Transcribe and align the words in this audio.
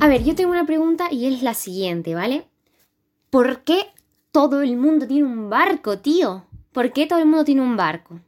A 0.00 0.08
ver, 0.08 0.24
yo 0.24 0.34
tengo 0.34 0.50
una 0.50 0.66
pregunta 0.66 1.08
y 1.10 1.26
es 1.26 1.42
la 1.42 1.54
siguiente, 1.54 2.14
¿vale? 2.14 2.46
¿Por 3.30 3.62
qué 3.62 3.86
todo 4.32 4.62
el 4.62 4.76
mundo 4.76 5.06
tiene 5.06 5.24
un 5.24 5.48
barco, 5.48 5.98
tío? 5.98 6.44
¿Por 6.72 6.92
qué 6.92 7.06
todo 7.06 7.20
el 7.20 7.26
mundo 7.26 7.44
tiene 7.44 7.62
un 7.62 7.76
barco? 7.76 8.20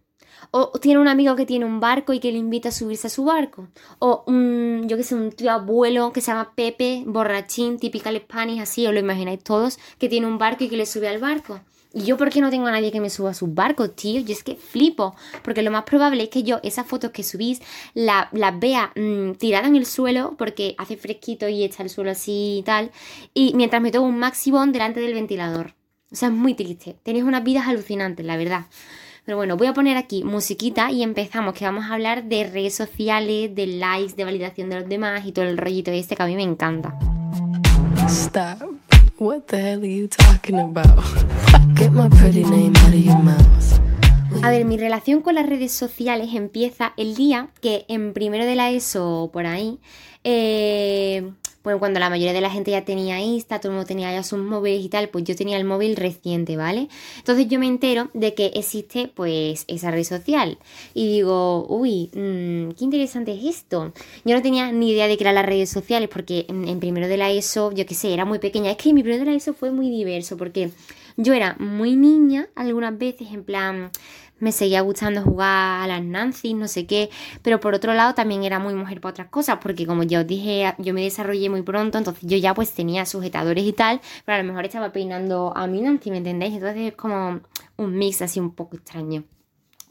O 0.53 0.71
tiene 0.81 1.01
un 1.01 1.09
amigo 1.09 1.35
que 1.35 1.47
tiene 1.47 1.65
un 1.65 1.81
barco 1.81 2.13
y 2.13 2.21
que 2.21 2.31
le 2.31 2.39
invita 2.39 2.69
a 2.69 2.73
subirse 2.73 3.09
a 3.09 3.11
su 3.11 3.25
barco. 3.25 3.69
O 3.99 4.23
un, 4.27 4.85
yo 4.87 4.97
que 4.97 5.03
sé, 5.03 5.17
un 5.17 5.33
tío 5.33 5.51
abuelo 5.51 6.13
que 6.13 6.21
se 6.21 6.31
llama 6.31 6.53
Pepe, 6.55 7.03
borrachín, 7.07 7.79
typical 7.79 8.17
Spanish, 8.17 8.61
así, 8.61 8.87
os 8.87 8.95
lo 8.95 9.01
imagináis 9.01 9.43
todos, 9.43 9.79
que 9.99 10.09
tiene 10.09 10.29
un 10.29 10.39
barco 10.39 10.65
y 10.65 10.69
que 10.69 10.77
le 10.77 10.87
sube 10.87 11.09
al 11.09 11.19
barco. 11.19 11.61
¿Y 11.97 12.03
yo 12.03 12.19
por 12.19 12.29
qué 12.29 12.43
no 12.43 12.51
tengo 12.51 12.67
a 12.67 12.73
nadie 12.73 12.93
que 12.93 13.01
me 13.01 13.09
suba 13.09 13.31
a 13.31 13.35
sus 13.35 13.55
barcos, 13.55 13.97
tío? 13.97 14.21
Yo 14.21 14.35
es 14.35 14.45
que 14.45 14.55
flipo, 14.55 15.17
porque 15.43 15.63
lo 15.63 15.71
más 15.71 15.85
probable 15.85 16.25
es 16.25 16.29
que 16.29 16.43
yo 16.43 16.61
esas 16.63 16.87
fotos 16.87 17.11
que 17.11 17.23
subís 17.23 17.63
las 17.95 18.29
vea 18.61 18.93
mm, 18.95 19.33
tirada 19.39 19.67
en 19.67 19.77
el 19.77 19.87
suelo 19.87 20.35
porque 20.37 20.75
hace 20.77 20.99
fresquito 20.99 21.49
y 21.49 21.65
echa 21.65 21.83
el 21.83 21.89
suelo 21.89 22.11
así 22.11 22.59
y 22.59 22.63
tal, 22.65 22.91
y 23.33 23.55
mientras 23.55 23.81
me 23.81 23.91
tomo 23.91 24.09
un 24.09 24.19
maximón 24.19 24.73
delante 24.73 25.01
del 25.01 25.15
ventilador. 25.15 25.75
O 26.13 26.17
sea, 26.17 26.29
es 26.29 26.35
muy 26.35 26.53
triste. 26.53 26.97
Tenéis 27.03 27.25
unas 27.25 27.43
vidas 27.43 27.67
alucinantes, 27.67 28.27
la 28.27 28.37
verdad. 28.37 28.67
Pero 29.25 29.39
bueno, 29.39 29.57
voy 29.57 29.69
a 29.69 29.73
poner 29.73 29.97
aquí 29.97 30.23
musiquita 30.23 30.91
y 30.91 31.03
empezamos, 31.03 31.55
que 31.55 31.65
vamos 31.65 31.87
a 31.87 31.95
hablar 31.95 32.25
de 32.25 32.45
redes 32.45 32.75
sociales, 32.75 33.55
de 33.55 33.67
likes, 33.69 34.17
de 34.17 34.25
validación 34.25 34.69
de 34.69 34.81
los 34.81 34.89
demás 34.89 35.25
y 35.25 35.33
todo 35.33 35.47
el 35.47 35.57
rollito 35.57 35.91
este 35.93 36.15
que 36.15 36.23
a 36.23 36.27
mí 36.27 36.37
me 36.37 36.43
encanta. 36.43 36.95
Stop. 38.07 38.77
What 39.19 39.45
the 39.47 39.57
hell 39.57 39.81
are 39.81 39.87
you 39.87 40.09
talking 40.09 40.61
about? 40.61 41.56
A 44.43 44.51
ver, 44.51 44.65
mi 44.65 44.77
relación 44.77 45.23
con 45.23 45.35
las 45.35 45.47
redes 45.47 45.73
sociales 45.73 46.31
empieza 46.35 46.93
el 46.97 47.15
día 47.17 47.49
que 47.61 47.85
en 47.89 48.13
primero 48.13 48.45
de 48.45 48.55
la 48.55 48.71
ESO 48.71 49.31
por 49.33 49.47
ahí 49.47 49.79
eh, 50.25 51.33
bueno, 51.67 51.81
cuando 51.81 51.99
la 51.99 52.09
mayoría 52.09 52.33
de 52.33 52.41
la 52.41 52.49
gente 52.49 52.71
ya 52.71 52.85
tenía 52.85 53.19
Insta, 53.19 53.59
todo 53.59 53.73
el 53.73 53.75
mundo 53.75 53.89
tenía 53.89 54.13
ya 54.13 54.23
sus 54.23 54.39
móviles 54.39 54.85
y 54.85 54.89
tal, 54.89 55.09
pues 55.09 55.25
yo 55.25 55.35
tenía 55.35 55.57
el 55.57 55.65
móvil 55.65 55.97
reciente, 55.97 56.57
¿vale? 56.57 56.89
Entonces 57.19 57.49
yo 57.49 57.59
me 57.59 57.67
entero 57.67 58.09
de 58.15 58.35
que 58.35 58.53
existe 58.55 59.11
pues 59.13 59.65
esa 59.67 59.91
red 59.91 60.05
social 60.05 60.59
y 60.95 61.09
digo, 61.09 61.67
uy, 61.69 62.09
mmm, 62.15 62.71
qué 62.71 62.85
interesante 62.85 63.33
es 63.33 63.57
esto. 63.57 63.93
Yo 64.25 64.37
no 64.37 64.43
tenía 64.43 64.71
ni 64.71 64.93
idea 64.93 65.09
de 65.09 65.17
que 65.17 65.25
eran 65.25 65.35
las 65.35 65.45
redes 65.45 65.69
sociales 65.69 66.09
porque 66.09 66.47
en, 66.49 66.79
primero 66.79 67.09
de 67.09 67.17
la 67.17 67.33
ESO, 67.33 67.73
yo 67.73 67.85
qué 67.85 67.97
sé, 67.97 68.15
era 68.15 68.25
muy 68.25 68.39
pequeña. 68.39 68.71
Es 68.71 68.77
que 68.77 68.93
mi 68.93 69.03
primero 69.03 69.25
de 69.25 69.33
la 69.33 69.37
ESO 69.37 69.53
fue 69.53 69.73
muy 69.73 69.91
diverso 69.91 70.37
porque 70.37 70.71
yo 71.17 71.35
era 71.35 71.57
muy 71.59 71.97
niña 71.97 72.49
algunas 72.55 72.97
veces, 72.97 73.33
en 73.33 73.43
plan 73.43 73.91
me 74.39 74.53
seguía 74.53 74.81
gustando 74.83 75.23
jugar 75.23 75.83
a 75.83 75.87
las 75.87 76.03
Nancy, 76.03 76.55
no 76.55 76.69
sé 76.69 76.87
qué, 76.87 77.11
pero 77.43 77.61
por 77.61 77.75
otro 77.75 77.95
lado 77.95 78.15
también 78.15 78.45
era 78.45 78.59
muy 78.59 78.75
mujer 78.75 79.01
para 79.01 79.11
otras 79.13 79.29
cosas, 79.29 79.59
porque 79.63 79.87
como 79.87 80.03
ya 80.03 80.21
os 80.21 80.27
dije, 80.27 80.75
yo 80.79 80.93
me 80.95 81.03
desarrollé 81.03 81.49
muy 81.49 81.63
pronto, 81.63 81.99
entonces 81.99 82.23
yo 82.27 82.37
ya 82.37 82.55
pues 82.55 82.73
tenía 82.73 83.07
sujetadores 83.07 83.65
y 83.65 83.73
tal, 83.73 84.01
pero 84.25 84.37
a 84.37 84.43
lo 84.43 84.49
mejor 84.49 84.65
estaba 84.65 84.93
peinando 84.93 85.53
a 85.57 85.67
mi 85.67 85.81
Nancy, 85.81 86.11
¿me 86.11 86.19
entendéis? 86.19 86.55
Entonces 86.55 86.89
es 86.89 86.95
como 86.95 87.41
un 87.77 87.97
mix 87.97 88.23
así 88.23 88.41
un 88.41 88.55
poco 88.55 88.77
extraño. 88.77 89.25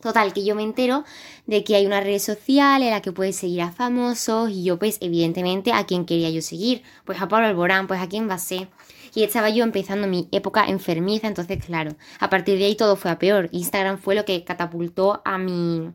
Total, 0.02 0.34
que 0.34 0.46
yo 0.46 0.54
me 0.54 0.62
entero 0.62 1.04
de 1.48 1.64
que 1.64 1.76
hay 1.76 1.88
una 1.88 2.00
red 2.00 2.20
social 2.20 2.84
en 2.84 2.92
la 2.92 3.02
que 3.02 3.12
puedes 3.12 3.38
seguir 3.38 3.62
a 3.64 3.72
famosos 3.72 4.52
y 4.52 4.64
yo 4.64 4.78
pues 4.78 5.00
evidentemente 5.02 5.72
a 5.72 5.86
quién 5.88 6.06
quería 6.06 6.30
yo 6.30 6.44
seguir, 6.44 6.84
pues 7.06 7.20
a 7.20 7.28
Pablo 7.28 7.48
Alborán, 7.48 7.88
pues 7.88 8.00
a 8.00 8.08
quién 8.08 8.30
va 8.30 8.36
a 8.36 8.40
ser. 8.40 8.68
Y 9.16 9.24
estaba 9.24 9.50
yo 9.50 9.64
empezando 9.64 10.08
mi 10.08 10.28
época 10.32 10.66
enfermiza, 10.68 11.28
entonces 11.28 11.64
claro, 11.66 11.96
a 12.20 12.30
partir 12.30 12.60
de 12.60 12.66
ahí 12.66 12.76
todo 12.76 12.98
fue 12.98 13.10
a 13.12 13.18
peor. 13.18 13.48
Instagram 13.54 13.98
fue 13.98 14.14
lo 14.14 14.26
que 14.26 14.44
catapultó 14.44 15.22
a 15.24 15.38
mi, 15.38 15.90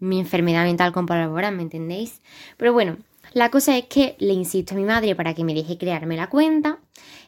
mi 0.00 0.18
enfermedad 0.18 0.64
mental 0.64 0.92
con 0.92 1.06
Pablo 1.06 1.24
Alborán, 1.24 1.56
¿me 1.56 1.62
entendéis? 1.62 2.20
Pero 2.56 2.72
bueno, 2.72 2.96
la 3.34 3.50
cosa 3.50 3.76
es 3.76 3.86
que 3.86 4.14
le 4.20 4.32
insisto 4.32 4.74
a 4.74 4.76
mi 4.76 4.84
madre 4.84 5.16
para 5.16 5.34
que 5.34 5.44
me 5.44 5.54
deje 5.54 5.76
crearme 5.76 6.16
la 6.16 6.28
cuenta. 6.28 6.78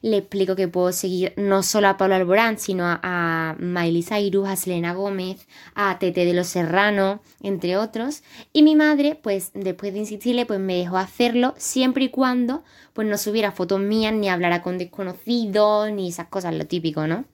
Le 0.02 0.18
explico 0.18 0.54
que 0.54 0.68
puedo 0.68 0.92
seguir 0.92 1.32
no 1.36 1.64
solo 1.64 1.88
a 1.88 1.96
Pablo 1.96 2.14
Alborán, 2.14 2.58
sino 2.58 2.84
a, 2.86 3.56
Miley 3.58 4.04
Cyrus, 4.04 4.48
a 4.48 4.54
Selena 4.54 4.94
Gómez, 4.94 5.48
a 5.74 5.98
Tete 5.98 6.24
de 6.24 6.32
los 6.32 6.46
Serranos, 6.46 7.20
entre 7.42 7.76
otros. 7.76 8.22
Y 8.52 8.62
mi 8.62 8.76
madre, 8.76 9.18
pues 9.20 9.50
después 9.52 9.92
de 9.92 9.98
insistirle, 10.00 10.46
pues 10.46 10.60
me 10.60 10.76
dejó 10.76 10.96
hacerlo 10.96 11.54
siempre 11.56 12.04
y 12.04 12.10
cuando 12.10 12.62
pues 12.92 13.08
no 13.08 13.18
subiera 13.18 13.50
fotos 13.50 13.80
mías, 13.80 14.14
ni 14.14 14.28
hablara 14.28 14.62
con 14.62 14.78
desconocidos, 14.78 15.90
ni 15.90 16.08
esas 16.08 16.28
cosas, 16.28 16.54
lo 16.54 16.66
típico, 16.66 17.06
¿no? 17.06 17.24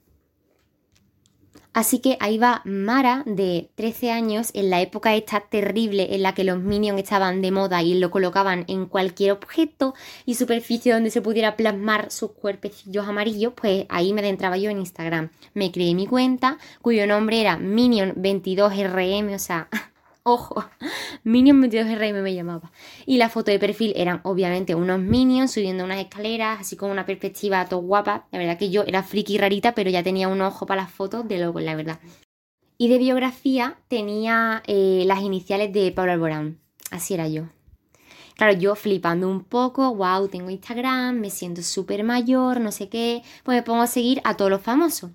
Así 1.74 2.00
que 2.00 2.18
ahí 2.20 2.36
va 2.36 2.60
Mara 2.64 3.22
de 3.24 3.70
13 3.76 4.10
años 4.10 4.50
en 4.52 4.68
la 4.68 4.82
época 4.82 5.14
esta 5.14 5.40
terrible 5.40 6.14
en 6.14 6.22
la 6.22 6.34
que 6.34 6.44
los 6.44 6.58
minions 6.58 7.00
estaban 7.00 7.40
de 7.40 7.50
moda 7.50 7.82
y 7.82 7.94
lo 7.94 8.10
colocaban 8.10 8.64
en 8.68 8.86
cualquier 8.86 9.32
objeto 9.32 9.94
y 10.26 10.34
superficie 10.34 10.92
donde 10.92 11.10
se 11.10 11.22
pudiera 11.22 11.56
plasmar 11.56 12.10
sus 12.10 12.32
cuerpecillos 12.32 13.08
amarillos, 13.08 13.54
pues 13.54 13.86
ahí 13.88 14.12
me 14.12 14.20
adentraba 14.20 14.58
yo 14.58 14.70
en 14.70 14.78
Instagram. 14.78 15.30
Me 15.54 15.72
creé 15.72 15.94
mi 15.94 16.06
cuenta 16.06 16.58
cuyo 16.82 17.06
nombre 17.06 17.40
era 17.40 17.58
Minion22RM, 17.58 19.34
o 19.34 19.38
sea, 19.38 19.68
Ojo, 20.24 20.64
Minion 21.24 21.60
22RM 21.60 22.22
me 22.22 22.34
llamaba. 22.34 22.70
Y 23.06 23.16
la 23.16 23.28
foto 23.28 23.50
de 23.50 23.58
perfil 23.58 23.92
eran 23.96 24.20
obviamente 24.22 24.74
unos 24.74 25.00
Minions 25.00 25.50
subiendo 25.50 25.84
unas 25.84 25.98
escaleras, 25.98 26.60
así 26.60 26.76
con 26.76 26.90
una 26.90 27.04
perspectiva 27.04 27.66
todo 27.66 27.80
guapa. 27.80 28.26
La 28.30 28.38
verdad 28.38 28.56
que 28.56 28.70
yo 28.70 28.84
era 28.84 29.02
friki 29.02 29.36
rarita, 29.38 29.74
pero 29.74 29.90
ya 29.90 30.02
tenía 30.02 30.28
un 30.28 30.40
ojo 30.40 30.64
para 30.64 30.82
las 30.82 30.92
fotos 30.92 31.26
de 31.26 31.38
loco, 31.38 31.58
la 31.58 31.74
verdad. 31.74 31.98
Y 32.78 32.88
de 32.88 32.98
biografía 32.98 33.78
tenía 33.88 34.62
eh, 34.66 35.02
las 35.06 35.22
iniciales 35.22 35.72
de 35.72 35.90
Pablo 35.90 36.12
Alborán. 36.12 36.60
Así 36.90 37.14
era 37.14 37.26
yo. 37.26 37.48
Claro, 38.36 38.58
yo 38.58 38.74
flipando 38.74 39.28
un 39.28 39.44
poco, 39.44 39.94
wow, 39.94 40.28
tengo 40.28 40.50
Instagram, 40.50 41.16
me 41.16 41.30
siento 41.30 41.62
súper 41.62 42.02
mayor, 42.02 42.60
no 42.60 42.72
sé 42.72 42.88
qué, 42.88 43.22
pues 43.44 43.56
me 43.56 43.62
pongo 43.62 43.82
a 43.82 43.86
seguir 43.86 44.20
a 44.24 44.36
todos 44.36 44.50
los 44.50 44.62
famosos. 44.62 45.10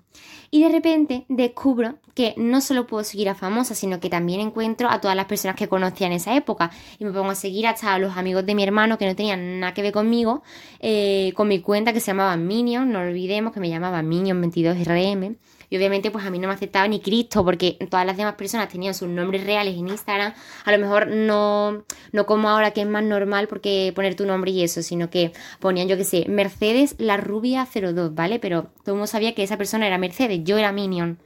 Y 0.50 0.62
de 0.62 0.68
repente 0.70 1.26
descubro 1.28 1.98
que 2.18 2.34
no 2.36 2.60
solo 2.60 2.88
puedo 2.88 3.04
seguir 3.04 3.28
a 3.28 3.36
famosas, 3.36 3.78
sino 3.78 4.00
que 4.00 4.10
también 4.10 4.40
encuentro 4.40 4.90
a 4.90 5.00
todas 5.00 5.16
las 5.16 5.26
personas 5.26 5.54
que 5.54 5.68
conocía 5.68 6.08
en 6.08 6.14
esa 6.14 6.34
época. 6.34 6.72
Y 6.98 7.04
me 7.04 7.12
pongo 7.12 7.30
a 7.30 7.36
seguir 7.36 7.68
hasta 7.68 7.94
a 7.94 7.98
los 8.00 8.16
amigos 8.16 8.44
de 8.44 8.56
mi 8.56 8.64
hermano 8.64 8.98
que 8.98 9.06
no 9.06 9.14
tenían 9.14 9.60
nada 9.60 9.72
que 9.72 9.82
ver 9.82 9.92
conmigo, 9.92 10.42
eh, 10.80 11.32
con 11.36 11.46
mi 11.46 11.60
cuenta 11.60 11.92
que 11.92 12.00
se 12.00 12.08
llamaba 12.08 12.36
Minion, 12.36 12.90
no 12.90 12.98
olvidemos 12.98 13.52
que 13.52 13.60
me 13.60 13.68
llamaba 13.68 14.02
Minion22RM. 14.02 15.36
Y 15.70 15.76
obviamente 15.76 16.10
pues 16.10 16.24
a 16.24 16.30
mí 16.30 16.40
no 16.40 16.48
me 16.48 16.54
aceptaba 16.54 16.88
ni 16.88 16.98
Cristo 16.98 17.44
porque 17.44 17.78
todas 17.88 18.04
las 18.04 18.16
demás 18.16 18.34
personas 18.34 18.68
tenían 18.68 18.94
sus 18.94 19.08
nombres 19.08 19.44
reales 19.44 19.76
en 19.76 19.86
Instagram. 19.86 20.34
A 20.64 20.72
lo 20.72 20.78
mejor 20.78 21.06
no, 21.06 21.84
no 22.10 22.26
como 22.26 22.48
ahora 22.48 22.72
que 22.72 22.80
es 22.80 22.88
más 22.88 23.04
normal 23.04 23.46
porque 23.46 23.92
poner 23.94 24.16
tu 24.16 24.26
nombre 24.26 24.50
y 24.50 24.64
eso, 24.64 24.82
sino 24.82 25.08
que 25.08 25.30
ponían 25.60 25.86
yo 25.86 25.96
que 25.96 26.04
sé, 26.04 26.24
Mercedes 26.28 26.96
la 26.98 27.16
rubia 27.16 27.68
02, 27.72 28.12
¿vale? 28.12 28.40
Pero 28.40 28.72
todo 28.82 28.94
el 28.94 28.94
mundo 28.94 29.06
sabía 29.06 29.36
que 29.36 29.44
esa 29.44 29.56
persona 29.56 29.86
era 29.86 29.98
Mercedes, 29.98 30.40
yo 30.42 30.58
era 30.58 30.72
Minion. 30.72 31.18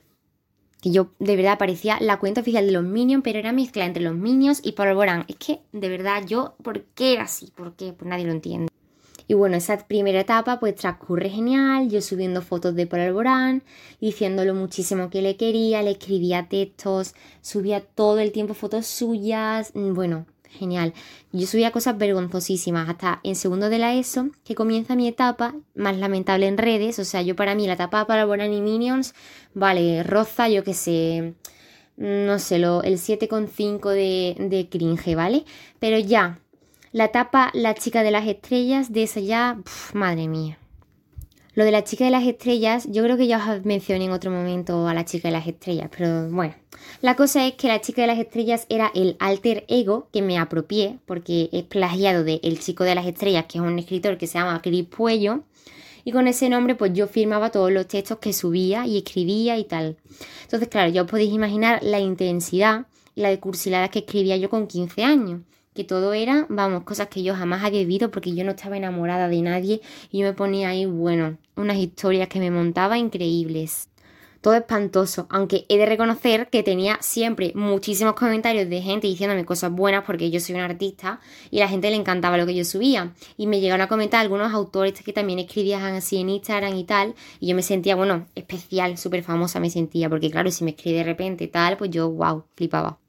Que 0.83 0.91
yo 0.91 1.13
de 1.19 1.37
verdad 1.37 1.57
parecía 1.59 1.97
la 2.01 2.19
cuenta 2.19 2.43
oficial 2.43 2.67
de 2.67 2.73
los 2.73 2.85
Minions, 2.85 3.25
pero 3.25 3.39
era 3.39 3.53
mezcla 3.53 3.87
entre 3.87 4.03
los 4.03 4.15
Minions 4.15 4.61
y 4.63 4.73
Paul 4.73 4.89
Alborán. 4.89 5.25
Es 5.29 5.37
que 5.37 5.61
de 5.73 5.89
verdad 5.89 6.27
yo, 6.27 6.57
¿por 6.63 6.83
qué 6.83 7.15
era 7.15 7.23
así? 7.23 7.51
¿Por 7.57 7.75
qué? 7.75 7.95
Pues 7.95 8.07
nadie 8.07 8.27
lo 8.27 8.33
entiende. 8.33 8.69
Y 9.29 9.35
bueno, 9.35 9.57
esa 9.57 9.79
primera 9.87 10.21
etapa 10.21 10.61
pues 10.61 10.75
transcurre 10.75 11.31
genial, 11.31 11.89
yo 11.89 12.03
subiendo 12.03 12.43
fotos 12.43 12.75
de 12.75 12.87
Paul 12.87 13.03
Alborán, 13.03 13.63
diciéndolo 14.01 14.55
muchísimo 14.55 15.09
que 15.09 15.23
le 15.23 15.39
quería, 15.39 15.83
le 15.83 15.93
escribía 15.93 16.49
textos, 16.51 17.15
subía 17.41 17.81
todo 17.81 18.19
el 18.19 18.33
tiempo 18.33 18.53
fotos 18.53 18.87
suyas, 18.87 19.73
mm, 19.75 19.95
bueno, 19.95 20.27
genial. 20.53 20.95
Yo 21.33 21.47
subía 21.47 21.71
cosas 21.73 21.99
vergonzosísimas 21.99 22.89
hasta 22.89 23.21
en 23.23 23.37
segundo 23.37 23.69
de 23.69 23.79
la 23.79 23.95
ESO, 23.95 24.31
que 24.45 24.55
comienza 24.55 24.97
mi 24.97 25.09
etapa 25.09 25.55
más 25.75 25.97
lamentable 25.97 26.47
en 26.47 26.59
redes, 26.59 26.99
o 26.99 27.05
sea, 27.05 27.23
yo 27.23 27.37
para 27.37 27.55
mí 27.55 27.67
la 27.67 27.75
etapa 27.75 28.01
Alborán 28.03 28.53
y 28.53 28.61
Minions, 28.61 29.15
vale, 29.55 30.03
roza, 30.03 30.49
yo 30.49 30.65
qué 30.65 30.75
sé, 30.75 31.35
no 31.97 32.39
sé, 32.39 32.59
lo, 32.59 32.83
el 32.83 32.99
7,5 32.99 33.91
de, 33.91 34.37
de 34.39 34.69
cringe, 34.69 35.15
¿vale? 35.15 35.45
Pero 35.79 35.99
ya, 35.99 36.39
la 36.93 37.07
etapa 37.07 37.51
La 37.55 37.75
chica 37.75 38.03
de 38.03 38.11
las 38.11 38.27
estrellas, 38.27 38.93
de 38.93 39.05
esa 39.05 39.21
ya, 39.21 39.59
madre 39.95 40.29
mía. 40.29 40.59
Lo 41.55 41.65
de 41.65 41.71
la 41.71 41.85
chica 41.85 42.07
de 42.07 42.11
las 42.11 42.25
estrellas, 42.25 42.89
yo 42.91 43.03
creo 43.03 43.19
que 43.19 43.27
ya 43.27 43.37
os 43.37 43.65
mencioné 43.67 44.07
en 44.07 44.13
otro 44.13 44.31
momento 44.31 44.89
a 44.89 44.95
la 44.95 45.05
chica 45.05 45.29
de 45.29 45.33
las 45.33 45.47
estrellas, 45.47 45.91
pero 45.95 46.31
bueno. 46.31 46.55
La 47.03 47.15
cosa 47.15 47.47
es 47.47 47.55
que 47.55 47.69
la 47.69 47.83
chica 47.83 48.01
de 48.01 48.07
las 48.07 48.19
estrellas 48.19 48.65
era 48.71 48.91
el 48.95 49.17
alter 49.19 49.65
ego 49.69 50.09
que 50.13 50.23
me 50.23 50.39
apropié, 50.39 50.99
porque 51.05 51.51
es 51.53 51.65
plagiado 51.65 52.25
de 52.25 52.41
El 52.43 52.59
chico 52.59 52.85
de 52.85 52.95
las 52.95 53.07
estrellas, 53.07 53.45
que 53.49 53.59
es 53.59 53.65
un 53.65 53.79
escritor 53.79 54.17
que 54.17 54.27
se 54.27 54.39
llama 54.39 54.63
Chris 54.63 54.87
Puello. 54.87 55.43
Y 56.05 56.13
con 56.13 56.27
ese 56.27 56.49
nombre, 56.49 56.75
pues 56.75 56.95
yo 56.95 57.07
firmaba 57.07 57.51
todos 57.51 57.71
los 57.71 57.87
textos 57.87 58.19
que 58.19 58.33
subía 58.33 58.87
y 58.87 58.97
escribía 58.97 59.59
y 59.59 59.65
tal. 59.65 59.97
Entonces, 60.45 60.69
claro, 60.69 60.91
ya 60.91 61.03
os 61.03 61.11
podéis 61.11 61.33
imaginar 61.33 61.81
la 61.83 62.01
intensidad 62.01 62.87
y 63.15 63.21
la 63.21 63.29
de 63.29 63.39
que 63.91 63.99
escribía 63.99 64.39
yo 64.39 64.49
con 64.49 64.67
15 64.67 65.05
años 65.05 65.41
que 65.75 65.85
todo 65.85 66.13
era, 66.13 66.47
vamos, 66.49 66.85
cosas 66.85 67.09
que 67.09 67.23
yo 67.23 67.35
jamás 67.35 67.65
había 67.65 67.81
vivido 67.81 68.11
porque 68.11 68.35
yo 68.35 68.45
no 68.45 68.51
estaba 68.53 68.77
enamorada 68.77 69.29
de 69.29 69.43
nadie 69.43 69.81
y 70.11 70.19
yo 70.21 70.27
me 70.27 70.33
ponía 70.35 70.69
ahí, 70.71 70.87
bueno, 70.87 71.39
unas 71.57 71.77
historias 71.79 72.29
que 72.29 72.41
me 72.41 72.51
montaba 72.51 72.99
increíbles. 72.99 73.89
todo 74.43 74.55
espantoso, 74.55 75.27
aunque 75.31 75.65
he 75.69 75.79
de 75.79 75.87
reconocer 75.87 76.49
que 76.51 76.65
tenía 76.65 76.99
siempre 77.01 77.53
muchísimos 77.55 78.15
comentarios 78.15 78.69
de 78.69 78.83
gente 78.83 79.07
diciéndome 79.07 79.45
cosas 79.45 79.71
buenas 79.71 80.05
porque 80.05 80.31
yo 80.31 80.41
soy 80.41 80.57
una 80.57 80.65
artista 80.65 81.21
y 81.51 81.61
a 81.61 81.65
la 81.65 81.69
gente 81.69 81.89
le 81.91 81.97
encantaba 81.97 82.37
lo 82.37 82.45
que 82.45 82.55
yo 82.55 82.65
subía. 82.65 83.15
Y 83.37 83.47
me 83.47 83.61
llegaron 83.61 83.83
a 83.83 83.89
comentar 83.89 84.21
algunos 84.21 84.53
autores 84.53 85.01
que 85.01 85.13
también 85.13 85.39
escribían 85.39 85.95
así 85.95 86.19
en 86.19 86.29
Instagram 86.29 86.75
y 86.77 86.85
tal, 86.85 87.15
y 87.41 87.49
yo 87.49 87.55
me 87.57 87.63
sentía, 87.63 87.95
bueno, 87.95 88.27
especial, 88.35 88.99
súper 88.99 89.23
famosa 89.23 89.61
me 89.61 89.71
sentía, 89.71 90.09
porque 90.11 90.31
claro, 90.31 90.51
si 90.51 90.65
me 90.65 90.73
escribe 90.73 90.99
de 90.99 91.05
repente 91.05 91.47
tal, 91.49 91.77
pues 91.77 91.91
yo, 91.91 92.11
wow, 92.11 92.45
flipaba. 92.57 93.02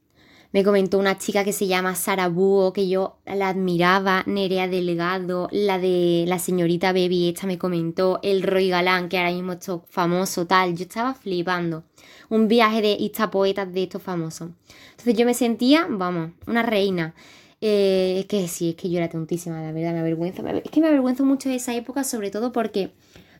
Me 0.54 0.62
comentó 0.62 1.00
una 1.00 1.18
chica 1.18 1.42
que 1.42 1.52
se 1.52 1.66
llama 1.66 1.96
Sara 1.96 2.28
Búho, 2.28 2.72
que 2.72 2.88
yo 2.88 3.16
la 3.26 3.48
admiraba, 3.48 4.22
Nerea 4.24 4.68
Delgado, 4.68 5.48
la 5.50 5.80
de 5.80 6.26
la 6.28 6.38
señorita 6.38 6.92
Baby, 6.92 7.30
esta 7.30 7.48
me 7.48 7.58
comentó, 7.58 8.20
el 8.22 8.40
Roy 8.44 8.68
Galán, 8.68 9.08
que 9.08 9.18
ahora 9.18 9.32
mismo 9.32 9.54
es 9.54 9.68
famoso, 9.88 10.46
tal. 10.46 10.76
Yo 10.76 10.84
estaba 10.84 11.14
flipando. 11.14 11.82
Un 12.28 12.46
viaje 12.46 12.82
de 12.82 12.96
esta 13.00 13.32
poetas 13.32 13.74
de 13.74 13.82
estos 13.82 14.00
famosos. 14.00 14.50
Entonces 14.92 15.16
yo 15.16 15.26
me 15.26 15.34
sentía, 15.34 15.88
vamos, 15.90 16.30
una 16.46 16.62
reina. 16.62 17.16
Eh, 17.60 18.18
es 18.20 18.26
que 18.26 18.46
sí, 18.46 18.70
es 18.70 18.76
que 18.76 18.88
yo 18.88 18.98
era 18.98 19.08
tontísima, 19.08 19.60
la 19.60 19.72
verdad, 19.72 19.92
me 19.92 19.98
avergüenza. 19.98 20.48
Es 20.64 20.70
que 20.70 20.80
me 20.80 20.86
avergüenzo 20.86 21.24
mucho 21.24 21.48
de 21.48 21.56
esa 21.56 21.74
época, 21.74 22.04
sobre 22.04 22.30
todo 22.30 22.52
porque 22.52 22.92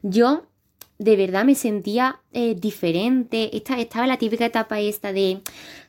yo 0.03 0.49
de 0.99 1.17
verdad 1.17 1.45
me 1.45 1.55
sentía 1.55 2.21
eh, 2.33 2.55
diferente. 2.55 3.57
Esta, 3.57 3.79
estaba 3.79 4.07
la 4.07 4.19
típica 4.19 4.47
etapa 4.47 4.81
esta 4.81 5.13
de 5.13 5.41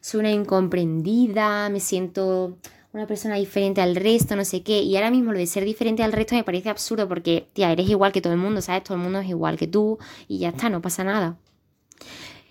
soy 0.01 0.21
una 0.21 0.31
incomprendida, 0.31 1.69
me 1.69 1.79
siento 1.79 2.57
una 2.93 3.07
persona 3.07 3.35
diferente 3.35 3.81
al 3.81 3.95
resto, 3.95 4.35
no 4.35 4.45
sé 4.45 4.63
qué. 4.63 4.81
Y 4.81 4.95
ahora 4.95 5.11
mismo 5.11 5.33
lo 5.33 5.39
de 5.39 5.47
ser 5.47 5.65
diferente 5.65 6.03
al 6.03 6.13
resto 6.13 6.35
me 6.35 6.43
parece 6.43 6.69
absurdo 6.69 7.07
porque, 7.07 7.47
tía, 7.53 7.71
eres 7.71 7.89
igual 7.89 8.11
que 8.11 8.21
todo 8.21 8.33
el 8.33 8.39
mundo, 8.39 8.61
¿sabes? 8.61 8.83
Todo 8.83 8.95
el 8.95 9.03
mundo 9.03 9.19
es 9.19 9.27
igual 9.27 9.57
que 9.57 9.67
tú 9.67 9.99
y 10.27 10.39
ya 10.39 10.49
está, 10.49 10.69
no 10.69 10.81
pasa 10.81 11.03
nada. 11.03 11.37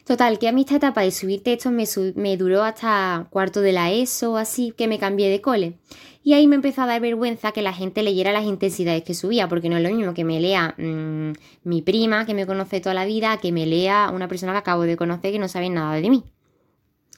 Total, 0.04 0.38
que 0.38 0.48
a 0.48 0.52
mí 0.52 0.60
esta 0.60 0.76
etapa 0.76 1.00
de 1.00 1.10
subir 1.10 1.42
textos 1.42 1.72
me, 1.72 1.86
me 2.14 2.36
duró 2.36 2.62
hasta 2.62 3.26
cuarto 3.30 3.62
de 3.62 3.72
la 3.72 3.90
ESO, 3.90 4.36
así 4.36 4.74
que 4.76 4.86
me 4.86 4.98
cambié 4.98 5.30
de 5.30 5.40
cole. 5.40 5.78
Y 6.26 6.32
ahí 6.32 6.48
me 6.48 6.56
empezó 6.56 6.80
a 6.82 6.86
dar 6.86 7.02
vergüenza 7.02 7.52
que 7.52 7.60
la 7.60 7.74
gente 7.74 8.02
leyera 8.02 8.32
las 8.32 8.44
intensidades 8.44 9.04
que 9.04 9.12
subía, 9.12 9.46
porque 9.46 9.68
no 9.68 9.76
es 9.76 9.82
lo 9.82 9.94
mismo 9.94 10.14
que 10.14 10.24
me 10.24 10.40
lea 10.40 10.74
mm, 10.78 11.32
mi 11.64 11.82
prima, 11.82 12.24
que 12.24 12.32
me 12.32 12.46
conoce 12.46 12.80
toda 12.80 12.94
la 12.94 13.04
vida, 13.04 13.36
que 13.36 13.52
me 13.52 13.66
lea 13.66 14.10
una 14.10 14.26
persona 14.26 14.52
que 14.52 14.58
acabo 14.58 14.82
de 14.82 14.96
conocer 14.96 15.32
que 15.32 15.38
no 15.38 15.48
sabe 15.48 15.68
nada 15.68 15.94
de 15.96 16.08
mí. 16.08 16.24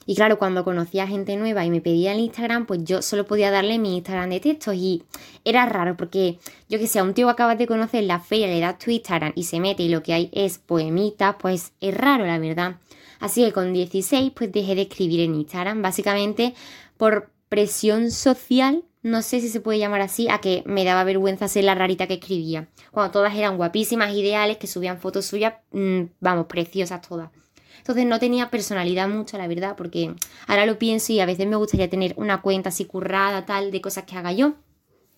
Y 0.05 0.15
claro, 0.15 0.37
cuando 0.37 0.65
conocía 0.65 1.07
gente 1.07 1.37
nueva 1.37 1.65
y 1.65 1.69
me 1.69 1.79
pedía 1.79 2.11
el 2.11 2.19
Instagram, 2.19 2.65
pues 2.65 2.83
yo 2.83 3.01
solo 3.01 3.25
podía 3.25 3.49
darle 3.49 3.79
mi 3.79 3.95
Instagram 3.95 4.29
de 4.29 4.41
textos 4.41 4.75
y 4.75 5.03
era 5.45 5.65
raro 5.65 5.95
porque 5.95 6.39
yo 6.69 6.77
que 6.77 6.87
sé, 6.87 6.99
a 6.99 7.03
un 7.03 7.13
tío 7.13 7.27
que 7.27 7.31
acabas 7.31 7.57
de 7.57 7.67
conocer 7.67 8.03
la 8.03 8.19
feria 8.19 8.47
le 8.47 8.59
das 8.59 8.77
tu 8.77 8.91
Instagram 8.91 9.31
y 9.35 9.43
se 9.43 9.59
mete 9.59 9.83
y 9.83 9.89
lo 9.89 10.03
que 10.03 10.13
hay 10.13 10.29
es 10.33 10.59
poemitas, 10.59 11.35
pues 11.39 11.71
es 11.79 11.95
raro 11.95 12.25
la 12.25 12.39
verdad. 12.39 12.75
Así 13.19 13.43
que 13.43 13.53
con 13.53 13.73
16 13.73 14.31
pues 14.33 14.51
dejé 14.51 14.75
de 14.75 14.83
escribir 14.83 15.21
en 15.21 15.35
Instagram, 15.35 15.81
básicamente 15.81 16.53
por 16.97 17.29
presión 17.49 18.11
social 18.11 18.83
no 19.07 19.21
sé 19.21 19.39
si 19.39 19.49
se 19.49 19.61
puede 19.61 19.79
llamar 19.79 20.01
así, 20.01 20.27
a 20.29 20.39
que 20.39 20.63
me 20.65 20.83
daba 20.83 21.03
vergüenza 21.05 21.47
ser 21.47 21.63
la 21.63 21.75
rarita 21.75 22.07
que 22.07 22.15
escribía. 22.15 22.67
Cuando 22.91 23.11
todas 23.11 23.33
eran 23.35 23.55
guapísimas, 23.57 24.13
ideales, 24.13 24.57
que 24.57 24.67
subían 24.67 24.99
fotos 24.99 25.25
suyas, 25.25 25.53
mm, 25.71 26.01
vamos, 26.19 26.47
preciosas 26.47 27.01
todas. 27.07 27.29
Entonces 27.77 28.05
no 28.05 28.19
tenía 28.19 28.49
personalidad 28.49 29.07
mucho, 29.07 29.37
la 29.37 29.47
verdad, 29.47 29.75
porque 29.77 30.13
ahora 30.45 30.65
lo 30.65 30.77
pienso 30.77 31.13
y 31.13 31.21
a 31.21 31.25
veces 31.25 31.47
me 31.47 31.55
gustaría 31.55 31.89
tener 31.89 32.13
una 32.17 32.41
cuenta 32.41 32.67
así 32.67 32.83
currada, 32.83 33.45
tal, 33.45 33.71
de 33.71 33.79
cosas 33.79 34.03
que 34.03 34.17
haga 34.17 34.33
yo. 34.33 34.55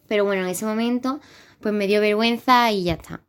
Pero 0.07 0.23
bueno, 0.23 0.43
en 0.43 0.49
ese 0.49 0.65
momento, 0.65 1.19
pues 1.59 1.73
me 1.73 1.87
dio 1.87 1.99
vergüenza 1.99 2.71
y 2.71 2.83
ya 2.83 2.93
está. 2.93 3.21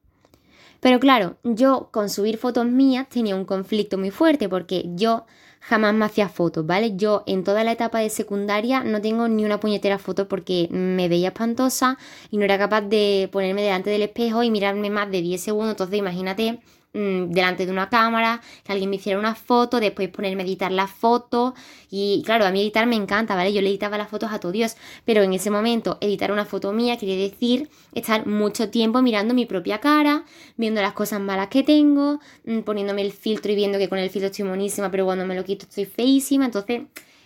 Pero 0.80 1.00
claro, 1.00 1.38
yo 1.42 1.88
con 1.90 2.10
subir 2.10 2.36
fotos 2.36 2.66
mías 2.66 3.08
tenía 3.08 3.34
un 3.34 3.46
conflicto 3.46 3.96
muy 3.96 4.10
fuerte 4.10 4.48
porque 4.48 4.84
yo 4.94 5.24
jamás 5.60 5.94
me 5.94 6.04
hacía 6.06 6.28
fotos, 6.28 6.66
¿vale? 6.66 6.96
Yo 6.96 7.22
en 7.26 7.44
toda 7.44 7.64
la 7.64 7.72
etapa 7.72 8.00
de 8.00 8.10
secundaria 8.10 8.82
no 8.82 9.00
tengo 9.00 9.28
ni 9.28 9.44
una 9.44 9.60
puñetera 9.60 9.98
foto 9.98 10.26
porque 10.28 10.68
me 10.70 11.08
veía 11.08 11.28
espantosa 11.28 11.98
y 12.30 12.38
no 12.38 12.44
era 12.44 12.58
capaz 12.58 12.82
de 12.82 13.28
ponerme 13.30 13.62
delante 13.62 13.90
del 13.90 14.02
espejo 14.02 14.42
y 14.42 14.50
mirarme 14.50 14.90
más 14.90 15.10
de 15.10 15.22
10 15.22 15.40
segundos. 15.40 15.72
Entonces 15.72 15.98
imagínate 15.98 16.60
Mm, 16.92 17.30
delante 17.30 17.66
de 17.66 17.72
una 17.72 17.88
cámara, 17.88 18.40
que 18.64 18.72
alguien 18.72 18.90
me 18.90 18.96
hiciera 18.96 19.16
una 19.18 19.36
foto, 19.36 19.78
después 19.78 20.08
ponerme 20.08 20.42
a 20.42 20.46
editar 20.46 20.72
la 20.72 20.88
foto. 20.88 21.54
Y 21.88 22.22
claro, 22.26 22.44
a 22.46 22.50
mí 22.50 22.60
editar 22.60 22.86
me 22.86 22.96
encanta, 22.96 23.36
¿vale? 23.36 23.52
Yo 23.52 23.62
le 23.62 23.68
editaba 23.68 23.96
las 23.96 24.08
fotos 24.08 24.32
a 24.32 24.40
todo 24.40 24.50
Dios, 24.50 24.76
pero 25.04 25.22
en 25.22 25.32
ese 25.32 25.50
momento 25.50 25.98
editar 26.00 26.32
una 26.32 26.44
foto 26.44 26.72
mía 26.72 26.98
quiere 26.98 27.16
decir 27.16 27.70
estar 27.94 28.26
mucho 28.26 28.70
tiempo 28.70 29.02
mirando 29.02 29.34
mi 29.34 29.46
propia 29.46 29.78
cara, 29.78 30.24
viendo 30.56 30.82
las 30.82 30.92
cosas 30.92 31.20
malas 31.20 31.48
que 31.48 31.62
tengo, 31.62 32.18
mm, 32.44 32.60
poniéndome 32.60 33.02
el 33.02 33.12
filtro 33.12 33.52
y 33.52 33.54
viendo 33.54 33.78
que 33.78 33.88
con 33.88 33.98
el 33.98 34.10
filtro 34.10 34.26
estoy 34.30 34.44
monísima, 34.46 34.90
pero 34.90 35.04
cuando 35.04 35.24
me 35.26 35.36
lo 35.36 35.44
quito 35.44 35.66
estoy 35.66 35.84
feísima. 35.84 36.46
Entonces 36.46 36.82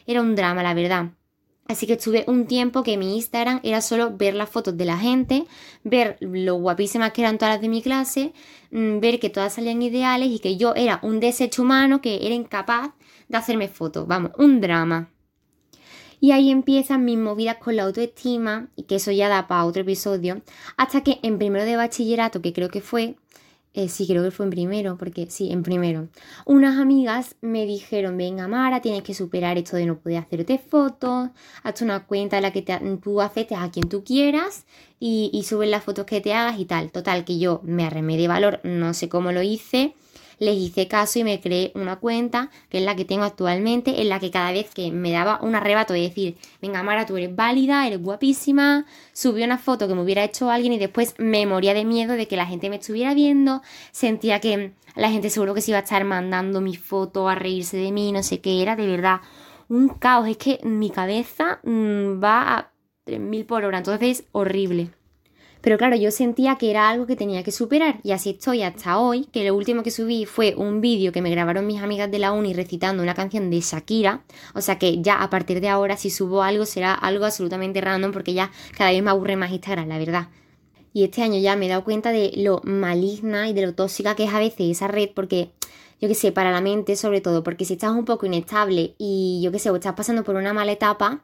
era 0.06 0.20
un 0.20 0.34
drama, 0.37 0.62
la 0.62 0.75
verdad. 0.75 1.06
Así 1.66 1.87
que 1.87 1.94
estuve 1.94 2.25
un 2.26 2.46
tiempo 2.46 2.82
que 2.82 2.99
mi 2.99 3.16
Instagram 3.16 3.61
era 3.62 3.81
solo 3.81 4.14
ver 4.16 4.34
las 4.34 4.50
fotos 4.50 4.76
de 4.76 4.84
la 4.84 4.99
gente, 4.99 5.46
ver 5.82 6.19
lo 6.20 6.56
guapísimas 6.56 7.12
que 7.12 7.22
eran 7.22 7.38
todas 7.38 7.55
las 7.55 7.62
de 7.62 7.69
mi 7.69 7.81
clase, 7.81 8.34
mm, 8.70 9.00
ver 9.00 9.19
que 9.19 9.31
todas 9.31 9.55
salían 9.55 9.81
ideales 9.81 10.28
y 10.28 10.40
que 10.40 10.56
yo 10.56 10.75
era 10.75 11.00
un 11.02 11.20
desecho 11.20 11.62
humano 11.62 12.02
que 12.02 12.26
era 12.26 12.34
incapaz 12.34 12.90
de 13.28 13.37
hacerme 13.38 13.69
fotos. 13.69 14.06
Vamos, 14.06 14.32
un 14.37 14.61
drama. 14.61 15.11
Y 16.20 16.32
ahí 16.32 16.50
empiezan 16.50 17.05
mis 17.05 17.19
movidas 17.19 17.56
con 17.56 17.76
la 17.76 17.84
autoestima, 17.84 18.69
y 18.76 18.84
que 18.84 18.96
eso 18.96 19.11
ya 19.11 19.28
da 19.28 19.46
para 19.46 19.64
otro 19.64 19.82
episodio, 19.82 20.43
hasta 20.76 21.02
que 21.02 21.19
en 21.22 21.38
primero 21.38 21.64
de 21.64 21.76
bachillerato, 21.76 22.40
que 22.40 22.52
creo 22.52 22.69
que 22.69 22.81
fue, 22.81 23.16
eh, 23.75 23.88
sí, 23.88 24.06
creo 24.06 24.23
que 24.23 24.31
fue 24.31 24.47
en 24.47 24.50
primero, 24.50 24.97
porque 24.97 25.26
sí, 25.29 25.50
en 25.50 25.65
primero. 25.65 26.09
Unas 26.47 26.79
amigas 26.79 27.35
me 27.41 27.67
dijeron, 27.67 28.17
venga 28.17 28.47
Mara, 28.47 28.81
tienes 28.81 29.03
que 29.03 29.15
superar 29.15 29.59
esto 29.59 29.76
de 29.76 29.85
no 29.85 29.99
poder 29.99 30.19
hacerte 30.19 30.59
fotos, 30.59 31.31
hazte 31.65 31.82
una 31.82 32.06
cuenta 32.06 32.37
en 32.37 32.44
la 32.44 32.53
que 32.53 32.62
tú 33.03 33.21
aceptes 33.21 33.59
a 33.59 33.73
quien 33.73 33.88
tú 33.88 34.05
quieras 34.05 34.65
y, 35.00 35.29
y 35.32 35.43
subes 35.43 35.69
las 35.69 35.82
fotos 35.82 36.06
que 36.06 36.21
te 36.21 36.32
hagas 36.32 36.61
y 36.61 36.67
tal. 36.67 36.93
Total, 36.93 37.25
que 37.25 37.41
yo 37.41 37.61
me 37.65 37.85
arremé 37.85 38.17
de 38.17 38.29
valor, 38.29 38.61
no 38.62 38.94
sé 38.94 39.09
cómo 39.09 39.32
lo 39.32 39.43
hice, 39.43 39.94
les 40.38 40.56
hice 40.56 40.88
caso 40.88 41.19
y 41.19 41.25
me 41.25 41.40
creé 41.40 41.72
una 41.75 41.96
cuenta, 41.96 42.50
que 42.69 42.78
es 42.78 42.84
la 42.84 42.96
que 42.96 43.04
tengo 43.04 43.25
actualmente, 43.25 44.00
en 44.00 44.08
la 44.08 44.20
que 44.20 44.31
cada 44.31 44.52
vez 44.52 44.72
que 44.75 44.90
me 44.90 45.12
daba 45.12 45.38
un 45.42 45.54
arrebato 45.54 45.92
de 45.92 46.00
decir, 46.00 46.36
venga 46.60 46.82
Mara, 46.82 47.06
tú 47.06 47.16
eres 47.16 47.34
válida, 47.34 47.86
eres 47.86 48.02
guapísima, 48.02 48.86
subí 49.12 49.42
una 49.42 49.58
foto 49.58 49.88
que 49.88 49.94
me 49.94 50.02
hubiera 50.02 50.25
hecho 50.25 50.50
alguien 50.50 50.72
y 50.72 50.78
después 50.78 51.14
me 51.19 51.46
moría 51.46 51.75
de 51.75 51.84
miedo 51.84 52.14
de 52.14 52.28
que 52.28 52.36
la 52.36 52.46
gente 52.46 52.70
me 52.70 52.76
estuviera 52.76 53.14
viendo, 53.14 53.62
sentía 53.92 54.40
que 54.40 54.72
la 54.96 55.10
gente 55.10 55.31
seguro 55.31 55.54
que 55.54 55.60
se 55.60 55.70
iba 55.70 55.78
a 55.78 55.82
estar 55.82 56.04
mandando 56.04 56.60
mi 56.60 56.76
foto 56.76 57.28
a 57.28 57.34
reírse 57.34 57.76
de 57.76 57.92
mí, 57.92 58.12
no 58.12 58.22
sé 58.22 58.40
qué, 58.40 58.62
era 58.62 58.76
de 58.76 58.87
verdad 58.87 59.20
un 59.69 59.88
caos, 59.88 60.28
es 60.28 60.37
que 60.37 60.60
mi 60.62 60.90
cabeza 60.90 61.61
mm, 61.64 62.23
va 62.23 62.56
a 62.56 62.70
3000 63.04 63.47
por 63.47 63.64
hora, 63.64 63.78
entonces 63.78 64.25
horrible. 64.32 64.90
Pero 65.64 65.78
claro, 65.78 65.97
yo 65.97 66.11
sentía 66.11 66.56
que 66.56 66.71
era 66.71 66.90
algo 66.90 67.06
que 67.06 67.16
tenía 67.16 67.42
que 67.42 67.50
superar 67.50 67.99
y 68.02 68.12
así 68.12 68.28
estoy 68.28 68.62
hasta 68.62 68.99
hoy, 68.99 69.25
que 69.33 69.47
lo 69.47 69.54
último 69.54 69.83
que 69.83 69.90
subí 69.90 70.26
fue 70.26 70.54
un 70.54 70.83
vídeo 70.83 71.11
que 71.11 71.23
me 71.23 71.30
grabaron 71.30 71.66
mis 71.66 71.83
amigas 71.83 72.11
de 72.11 72.18
la 72.18 72.33
uni 72.33 72.52
recitando 72.52 73.02
una 73.02 73.14
canción 73.14 73.49
de 73.49 73.61
Shakira, 73.62 74.25
o 74.54 74.61
sea 74.61 74.78
que 74.78 75.00
ya 75.00 75.23
a 75.23 75.30
partir 75.30 75.62
de 75.62 75.71
ahora 75.71 75.97
si 75.97 76.11
subo 76.11 76.42
algo 76.42 76.66
será 76.66 76.92
algo 76.92 77.25
absolutamente 77.25 77.80
random 77.80 78.12
porque 78.12 78.35
ya 78.35 78.50
cada 78.76 78.90
vez 78.90 79.02
me 79.02 79.09
aburre 79.09 79.37
más 79.37 79.52
Instagram, 79.52 79.88
la 79.88 79.97
verdad. 79.97 80.28
Y 80.92 81.02
este 81.02 81.23
año 81.23 81.40
ya 81.40 81.56
me 81.56 81.64
he 81.64 81.71
dado 81.71 81.83
cuenta 81.83 82.12
de 82.12 82.33
lo 82.37 82.61
maligna 82.64 83.49
y 83.49 83.54
de 83.54 83.62
lo 83.62 83.75
tóxica 83.75 84.14
que 84.14 84.25
es 84.25 84.35
a 84.35 84.40
veces 84.40 84.71
esa 84.71 84.87
red 84.87 85.12
porque 85.14 85.49
yo 85.99 86.09
qué 86.09 86.14
sé, 86.14 86.30
para 86.30 86.52
la 86.52 86.61
mente 86.61 86.94
sobre 86.94 87.23
todo, 87.23 87.42
porque 87.42 87.64
si 87.64 87.73
estás 87.73 87.92
un 87.92 88.04
poco 88.04 88.26
inestable 88.26 88.94
y 88.99 89.40
yo 89.42 89.50
qué 89.50 89.59
sé, 89.59 89.71
o 89.71 89.76
estás 89.76 89.94
pasando 89.94 90.25
por 90.25 90.37
una 90.37 90.52
mala 90.52 90.73
etapa, 90.73 91.23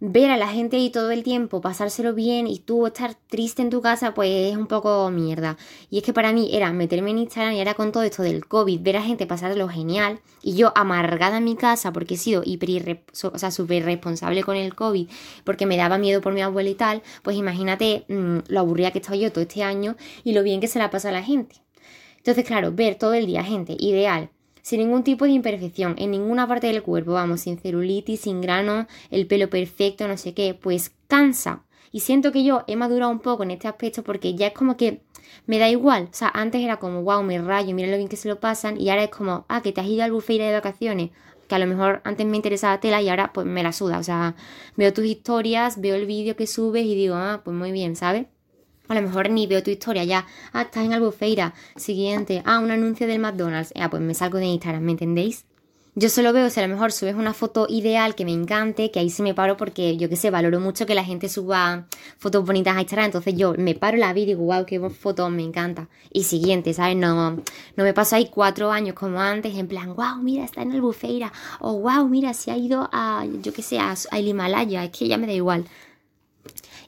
ver 0.00 0.30
a 0.30 0.38
la 0.38 0.48
gente 0.48 0.76
ahí 0.76 0.88
todo 0.88 1.10
el 1.10 1.22
tiempo, 1.22 1.60
pasárselo 1.60 2.14
bien 2.14 2.46
y 2.46 2.58
tú 2.58 2.86
estar 2.86 3.14
triste 3.28 3.60
en 3.60 3.68
tu 3.68 3.82
casa, 3.82 4.14
pues 4.14 4.50
es 4.50 4.56
un 4.56 4.66
poco 4.66 5.10
mierda. 5.10 5.58
Y 5.90 5.98
es 5.98 6.04
que 6.04 6.14
para 6.14 6.32
mí 6.32 6.48
era 6.52 6.72
meterme 6.72 7.10
en 7.10 7.18
Instagram 7.18 7.54
y 7.54 7.60
era 7.60 7.74
con 7.74 7.92
todo 7.92 8.02
esto 8.02 8.22
del 8.22 8.46
COVID, 8.46 8.80
ver 8.80 8.96
a 8.96 9.02
gente 9.02 9.26
pasarlo 9.26 9.68
genial 9.68 10.20
y 10.42 10.54
yo 10.54 10.72
amargada 10.74 11.36
en 11.36 11.44
mi 11.44 11.54
casa 11.54 11.92
porque 11.92 12.14
he 12.14 12.16
sido 12.16 12.42
hiper, 12.44 13.04
o 13.22 13.38
sea, 13.38 13.50
súper 13.50 13.84
responsable 13.84 14.42
con 14.42 14.56
el 14.56 14.74
COVID, 14.74 15.08
porque 15.44 15.66
me 15.66 15.76
daba 15.76 15.98
miedo 15.98 16.22
por 16.22 16.32
mi 16.32 16.40
abuela 16.40 16.70
y 16.70 16.74
tal, 16.74 17.02
pues 17.22 17.36
imagínate 17.36 18.06
mm, 18.08 18.38
lo 18.48 18.60
aburrida 18.60 18.92
que 18.92 19.00
estoy 19.00 19.20
yo 19.20 19.32
todo 19.32 19.42
este 19.42 19.62
año 19.62 19.96
y 20.24 20.32
lo 20.32 20.42
bien 20.42 20.60
que 20.60 20.68
se 20.68 20.78
la 20.78 20.90
pasa 20.90 21.10
a 21.10 21.12
la 21.12 21.22
gente. 21.22 21.56
Entonces, 22.16 22.44
claro, 22.44 22.72
ver 22.72 22.96
todo 22.96 23.14
el 23.14 23.26
día 23.26 23.44
gente 23.44 23.76
ideal, 23.78 24.30
sin 24.62 24.80
ningún 24.80 25.04
tipo 25.04 25.24
de 25.24 25.32
imperfección 25.32 25.94
en 25.98 26.10
ninguna 26.10 26.46
parte 26.46 26.66
del 26.66 26.82
cuerpo, 26.82 27.12
vamos, 27.12 27.42
sin 27.42 27.58
celulitis, 27.58 28.20
sin 28.20 28.40
grano, 28.40 28.86
el 29.10 29.26
pelo 29.26 29.50
perfecto, 29.50 30.08
no 30.08 30.16
sé 30.16 30.34
qué, 30.34 30.54
pues 30.54 30.92
cansa. 31.08 31.64
Y 31.92 32.00
siento 32.00 32.30
que 32.32 32.44
yo 32.44 32.62
he 32.66 32.76
madurado 32.76 33.10
un 33.10 33.20
poco 33.20 33.42
en 33.42 33.50
este 33.50 33.68
aspecto 33.68 34.02
porque 34.02 34.34
ya 34.34 34.48
es 34.48 34.52
como 34.52 34.76
que 34.76 35.02
me 35.46 35.58
da 35.58 35.68
igual. 35.68 36.08
O 36.10 36.14
sea, 36.14 36.30
antes 36.32 36.62
era 36.62 36.78
como, 36.78 37.02
wow, 37.02 37.22
me 37.22 37.40
rayo, 37.40 37.74
mira 37.74 37.90
lo 37.90 37.96
bien 37.96 38.08
que 38.08 38.16
se 38.16 38.28
lo 38.28 38.38
pasan. 38.40 38.80
Y 38.80 38.90
ahora 38.90 39.04
es 39.04 39.10
como, 39.10 39.44
ah, 39.48 39.60
que 39.62 39.72
te 39.72 39.80
has 39.80 39.86
ido 39.86 40.04
al 40.04 40.12
buffet 40.12 40.38
de 40.38 40.52
vacaciones. 40.52 41.10
Que 41.48 41.54
a 41.56 41.58
lo 41.58 41.66
mejor 41.66 42.00
antes 42.04 42.26
me 42.26 42.36
interesaba 42.36 42.78
tela 42.78 43.02
y 43.02 43.08
ahora 43.08 43.32
pues 43.32 43.46
me 43.46 43.62
la 43.62 43.72
suda. 43.72 43.98
O 43.98 44.02
sea, 44.04 44.36
veo 44.76 44.92
tus 44.92 45.04
historias, 45.04 45.80
veo 45.80 45.96
el 45.96 46.06
vídeo 46.06 46.36
que 46.36 46.46
subes 46.46 46.84
y 46.84 46.94
digo, 46.94 47.16
ah, 47.16 47.40
pues 47.44 47.56
muy 47.56 47.72
bien, 47.72 47.96
¿sabes? 47.96 48.26
A 48.90 48.94
lo 48.94 49.02
mejor 49.02 49.30
ni 49.30 49.46
veo 49.46 49.62
tu 49.62 49.70
historia 49.70 50.02
ya. 50.02 50.26
Ah, 50.52 50.62
estás 50.62 50.84
en 50.84 50.92
Albufeira. 50.92 51.54
Siguiente. 51.76 52.42
Ah, 52.44 52.58
un 52.58 52.72
anuncio 52.72 53.06
del 53.06 53.20
McDonald's. 53.20 53.72
Ah, 53.76 53.88
pues 53.88 54.02
me 54.02 54.14
salgo 54.14 54.38
de 54.38 54.46
Instagram, 54.46 54.82
¿me 54.82 54.90
entendéis? 54.90 55.44
Yo 55.94 56.08
solo 56.08 56.32
veo 56.32 56.50
si 56.50 56.58
a 56.58 56.66
lo 56.66 56.74
mejor 56.74 56.90
subes 56.90 57.14
una 57.14 57.32
foto 57.32 57.68
ideal 57.68 58.16
que 58.16 58.24
me 58.24 58.32
encante, 58.32 58.90
que 58.90 58.98
ahí 58.98 59.08
sí 59.08 59.22
me 59.22 59.32
paro 59.32 59.56
porque 59.56 59.96
yo 59.96 60.08
que 60.08 60.16
sé, 60.16 60.30
valoro 60.30 60.58
mucho 60.58 60.86
que 60.86 60.96
la 60.96 61.04
gente 61.04 61.28
suba 61.28 61.86
fotos 62.18 62.44
bonitas 62.44 62.76
a 62.76 62.80
Instagram. 62.80 63.06
Entonces 63.06 63.36
yo 63.36 63.54
me 63.56 63.76
paro 63.76 63.96
la 63.96 64.12
vida 64.12 64.24
y 64.24 64.34
digo, 64.34 64.42
wow, 64.46 64.66
qué 64.66 64.80
foto, 64.90 65.30
me 65.30 65.44
encanta. 65.44 65.88
Y 66.12 66.24
siguiente, 66.24 66.74
¿sabes? 66.74 66.96
No, 66.96 67.30
no 67.30 67.84
me 67.84 67.94
paso 67.94 68.16
ahí 68.16 68.28
cuatro 68.28 68.72
años 68.72 68.96
como 68.96 69.20
antes, 69.20 69.56
en 69.56 69.68
plan, 69.68 69.94
wow, 69.94 70.16
mira, 70.20 70.44
está 70.44 70.62
en 70.62 70.72
Albufeira. 70.72 71.32
O 71.60 71.78
wow, 71.78 72.08
mira, 72.08 72.34
se 72.34 72.50
ha 72.50 72.56
ido 72.56 72.88
a, 72.90 73.24
yo 73.40 73.52
que 73.52 73.62
sé, 73.62 73.78
a, 73.78 73.94
a 74.10 74.18
Himalaya. 74.18 74.82
Es 74.82 74.90
que 74.90 75.06
ya 75.06 75.16
me 75.16 75.28
da 75.28 75.32
igual. 75.32 75.64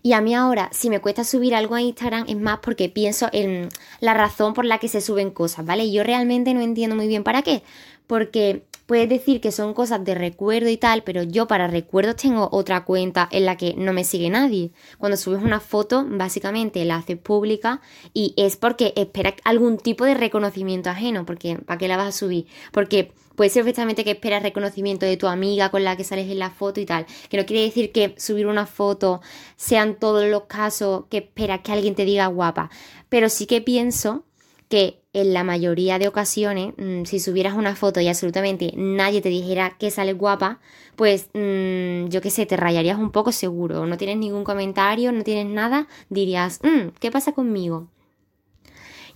Y 0.03 0.15
a 0.15 0.21
mí 0.21 0.35
ahora, 0.35 0.69
si 0.73 0.91
me 0.91 1.01
cuesta 1.01 1.23
subir 1.23 1.55
algo 1.55 1.77
a 1.77 1.81
Instagram, 1.81 2.25
es 2.29 2.37
más 2.37 2.59
porque 2.59 2.89
pienso 2.89 3.29
en 3.33 3.69
la 4.01 4.15
razón 4.15 4.53
por 4.53 4.65
la 4.65 4.79
que 4.79 4.89
se 4.89 5.01
suben 5.01 5.31
cosas, 5.31 5.65
¿vale? 5.65 5.85
Y 5.85 5.93
yo 5.93 6.03
realmente 6.03 6.55
no 6.55 6.61
entiendo 6.61 6.97
muy 6.97 7.07
bien 7.07 7.23
para 7.23 7.43
qué. 7.43 7.63
Porque 8.09 8.65
puedes 8.93 9.09
decir 9.09 9.41
que 9.41 9.53
son 9.53 9.73
cosas 9.73 10.05
de 10.05 10.15
recuerdo 10.15 10.69
y 10.69 10.77
tal, 10.77 11.03
pero 11.03 11.23
yo 11.23 11.47
para 11.47 11.67
recuerdos 11.67 12.17
tengo 12.17 12.51
otra 12.53 12.85
cuenta 12.85 13.27
en 13.33 13.47
la 13.47 13.57
que 13.57 13.73
no 13.75 13.95
me 13.95 14.05
sigue 14.05 14.29
nadie. 14.29 14.73
Cuando 14.99 15.17
subes 15.17 15.43
una 15.43 15.61
foto, 15.61 16.05
básicamente 16.07 16.85
la 16.85 16.97
haces 16.97 17.17
pública 17.17 17.81
y 18.13 18.35
es 18.37 18.59
porque 18.59 18.93
esperas 18.95 19.33
algún 19.45 19.79
tipo 19.79 20.05
de 20.05 20.13
reconocimiento 20.13 20.91
ajeno, 20.91 21.25
porque 21.25 21.57
¿para 21.57 21.79
qué 21.79 21.89
la 21.89 21.97
vas 21.97 22.09
a 22.09 22.13
subir? 22.13 22.49
Porque 22.71 23.15
puede 23.35 23.49
ser 23.49 23.63
perfectamente 23.63 24.05
que 24.05 24.11
esperas 24.11 24.43
reconocimiento 24.43 25.07
de 25.07 25.17
tu 25.17 25.27
amiga 25.27 25.71
con 25.71 25.85
la 25.85 25.97
que 25.97 26.05
sales 26.05 26.31
en 26.31 26.39
la 26.39 26.51
foto 26.51 26.79
y 26.79 26.85
tal, 26.85 27.07
que 27.31 27.39
no 27.39 27.47
quiere 27.47 27.63
decir 27.63 27.93
que 27.93 28.15
subir 28.19 28.47
una 28.47 28.67
foto 28.67 29.23
sean 29.57 29.99
todos 29.99 30.27
los 30.27 30.43
casos 30.43 31.05
que 31.09 31.17
esperas 31.17 31.61
que 31.61 31.73
alguien 31.73 31.95
te 31.95 32.05
diga 32.05 32.27
guapa, 32.27 32.69
pero 33.09 33.31
sí 33.31 33.47
que 33.47 33.63
pienso 33.63 34.27
que 34.69 35.02
en 35.13 35.35
la 35.35 35.45
mayoría 35.45 35.99
de 35.99 36.09
ocasiones, 36.09 36.75
mm, 36.79 37.05
si 37.05 37.21
subieras 37.21 37.55
una 37.55 37.77
foto 37.77 38.01
y 38.01 38.09
absolutamente 38.09 38.73
nadie 38.77 39.21
te 39.21 39.29
dijera 39.29 39.77
que 39.79 39.91
sales 39.91 40.17
guapa, 40.17 40.61
pues 40.97 41.29
mm, 41.35 42.09
yo 42.09 42.21
qué 42.21 42.31
sé, 42.31 42.47
te 42.47 42.57
rayarías 42.57 42.99
un 42.99 43.11
poco 43.11 43.33
seguro. 43.33 43.87
No 43.87 43.97
tienes 43.99 44.17
ningún 44.17 44.45
comentario, 44.45 45.13
no 45.13 45.23
tienes 45.23 45.47
nada, 45.47 45.87
dirías, 46.09 46.61
mm, 46.63 46.91
¿qué 46.99 47.11
pasa 47.11 47.33
conmigo? 47.33 47.89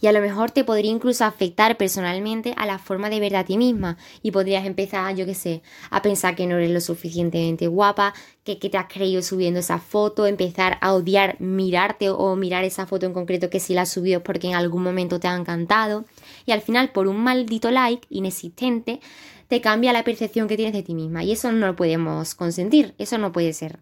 Y 0.00 0.06
a 0.06 0.12
lo 0.12 0.20
mejor 0.20 0.50
te 0.50 0.64
podría 0.64 0.90
incluso 0.90 1.24
afectar 1.24 1.76
personalmente 1.76 2.54
a 2.56 2.66
la 2.66 2.78
forma 2.78 3.10
de 3.10 3.20
ver 3.20 3.36
a 3.36 3.44
ti 3.44 3.56
misma 3.56 3.96
y 4.22 4.30
podrías 4.30 4.66
empezar, 4.66 5.14
yo 5.14 5.26
qué 5.26 5.34
sé, 5.34 5.62
a 5.90 6.02
pensar 6.02 6.34
que 6.34 6.46
no 6.46 6.56
eres 6.56 6.70
lo 6.70 6.80
suficientemente 6.80 7.66
guapa, 7.66 8.14
que, 8.44 8.56
te 8.56 8.78
has 8.78 8.86
creído 8.86 9.22
subiendo 9.22 9.60
esa 9.60 9.78
foto, 9.78 10.26
empezar 10.26 10.78
a 10.80 10.94
odiar 10.94 11.40
mirarte 11.40 12.10
o 12.10 12.36
mirar 12.36 12.64
esa 12.64 12.86
foto 12.86 13.06
en 13.06 13.12
concreto 13.12 13.50
que 13.50 13.60
si 13.60 13.74
la 13.74 13.82
has 13.82 13.90
subido 13.90 14.22
porque 14.22 14.48
en 14.48 14.54
algún 14.54 14.82
momento 14.82 15.18
te 15.20 15.28
ha 15.28 15.36
encantado 15.36 16.04
y 16.44 16.52
al 16.52 16.60
final 16.60 16.90
por 16.90 17.08
un 17.08 17.18
maldito 17.18 17.70
like 17.70 18.06
inexistente 18.10 19.00
te 19.48 19.60
cambia 19.60 19.92
la 19.92 20.04
percepción 20.04 20.48
que 20.48 20.56
tienes 20.56 20.74
de 20.74 20.82
ti 20.82 20.94
misma 20.94 21.24
y 21.24 21.32
eso 21.32 21.52
no 21.52 21.66
lo 21.66 21.76
podemos 21.76 22.34
consentir, 22.34 22.94
eso 22.98 23.18
no 23.18 23.32
puede 23.32 23.52
ser. 23.52 23.80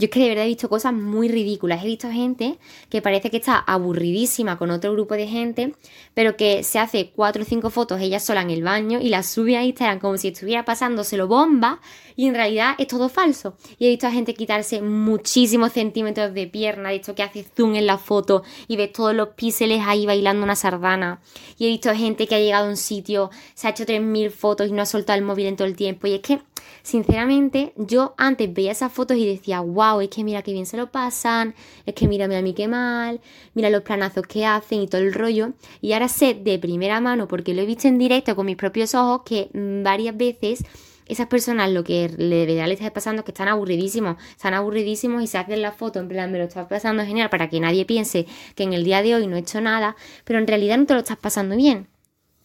Yo 0.00 0.06
es 0.06 0.10
que 0.12 0.20
de 0.20 0.28
verdad 0.30 0.46
he 0.46 0.48
visto 0.48 0.70
cosas 0.70 0.94
muy 0.94 1.28
ridículas. 1.28 1.84
He 1.84 1.86
visto 1.86 2.10
gente 2.10 2.58
que 2.88 3.02
parece 3.02 3.30
que 3.30 3.36
está 3.36 3.58
aburridísima 3.58 4.56
con 4.56 4.70
otro 4.70 4.92
grupo 4.94 5.14
de 5.14 5.26
gente, 5.26 5.74
pero 6.14 6.38
que 6.38 6.62
se 6.62 6.78
hace 6.78 7.10
cuatro 7.14 7.42
o 7.42 7.44
cinco 7.44 7.68
fotos 7.68 8.00
ella 8.00 8.18
sola 8.18 8.40
en 8.40 8.48
el 8.48 8.62
baño 8.62 8.98
y 8.98 9.10
las 9.10 9.26
sube 9.26 9.58
a 9.58 9.62
Instagram 9.62 9.98
como 9.98 10.16
si 10.16 10.28
estuviera 10.28 10.64
pasándoselo 10.64 11.28
bomba 11.28 11.82
y 12.16 12.28
en 12.28 12.34
realidad 12.34 12.76
es 12.78 12.86
todo 12.86 13.10
falso. 13.10 13.58
Y 13.78 13.86
he 13.86 13.88
visto 13.90 14.06
a 14.06 14.10
gente 14.10 14.32
quitarse 14.32 14.80
muchísimos 14.80 15.72
centímetros 15.72 16.32
de 16.32 16.46
pierna, 16.46 16.88
de 16.88 16.94
hecho 16.94 17.14
que 17.14 17.22
hace 17.22 17.44
zoom 17.44 17.74
en 17.74 17.84
la 17.84 17.98
foto 17.98 18.42
y 18.68 18.76
ves 18.76 18.94
todos 18.94 19.14
los 19.14 19.28
píxeles 19.28 19.82
ahí 19.86 20.06
bailando 20.06 20.42
una 20.42 20.56
sardana. 20.56 21.20
Y 21.58 21.66
he 21.66 21.68
visto 21.68 21.94
gente 21.94 22.26
que 22.26 22.36
ha 22.36 22.38
llegado 22.38 22.68
a 22.68 22.70
un 22.70 22.78
sitio, 22.78 23.28
se 23.52 23.66
ha 23.66 23.70
hecho 23.72 23.84
3.000 23.84 24.30
fotos 24.30 24.68
y 24.68 24.72
no 24.72 24.80
ha 24.80 24.86
soltado 24.86 25.18
el 25.18 25.26
móvil 25.26 25.44
en 25.44 25.56
todo 25.56 25.68
el 25.68 25.76
tiempo. 25.76 26.06
Y 26.06 26.14
es 26.14 26.20
que 26.20 26.40
sinceramente, 26.82 27.72
yo 27.76 28.14
antes 28.16 28.52
veía 28.52 28.72
esas 28.72 28.92
fotos 28.92 29.16
y 29.16 29.26
decía, 29.26 29.60
wow, 29.60 30.00
es 30.00 30.08
que 30.08 30.24
mira 30.24 30.42
qué 30.42 30.52
bien 30.52 30.66
se 30.66 30.76
lo 30.76 30.90
pasan, 30.90 31.54
es 31.86 31.94
que 31.94 32.08
mira, 32.08 32.24
a 32.24 32.42
mí 32.42 32.54
qué 32.54 32.68
mal, 32.68 33.20
mira 33.54 33.70
los 33.70 33.82
planazos 33.82 34.26
que 34.26 34.46
hacen 34.46 34.82
y 34.82 34.86
todo 34.86 35.00
el 35.00 35.12
rollo. 35.12 35.52
Y 35.80 35.92
ahora 35.92 36.08
sé 36.08 36.34
de 36.34 36.58
primera 36.58 37.00
mano, 37.00 37.28
porque 37.28 37.54
lo 37.54 37.62
he 37.62 37.66
visto 37.66 37.88
en 37.88 37.98
directo 37.98 38.36
con 38.36 38.46
mis 38.46 38.56
propios 38.56 38.94
ojos, 38.94 39.22
que 39.24 39.50
varias 39.54 40.16
veces 40.16 40.64
esas 41.06 41.26
personas 41.26 41.70
lo 41.72 41.82
que 41.82 42.08
de 42.08 42.46
verdad 42.46 42.68
les 42.68 42.80
está 42.80 42.92
pasando 42.92 43.20
es 43.20 43.24
que 43.24 43.32
están 43.32 43.48
aburridísimos, 43.48 44.16
están 44.30 44.54
aburridísimos 44.54 45.22
y 45.22 45.26
se 45.26 45.38
hacen 45.38 45.60
la 45.60 45.72
foto 45.72 45.98
en 45.98 46.08
plan, 46.08 46.30
me 46.30 46.38
lo 46.38 46.44
estás 46.44 46.68
pasando 46.68 47.04
genial 47.04 47.28
para 47.30 47.48
que 47.48 47.58
nadie 47.58 47.84
piense 47.84 48.26
que 48.54 48.62
en 48.62 48.72
el 48.72 48.84
día 48.84 49.02
de 49.02 49.16
hoy 49.16 49.26
no 49.26 49.34
he 49.36 49.40
hecho 49.40 49.60
nada, 49.60 49.96
pero 50.24 50.38
en 50.38 50.46
realidad 50.46 50.78
no 50.78 50.86
te 50.86 50.94
lo 50.94 51.00
estás 51.00 51.18
pasando 51.18 51.56
bien 51.56 51.88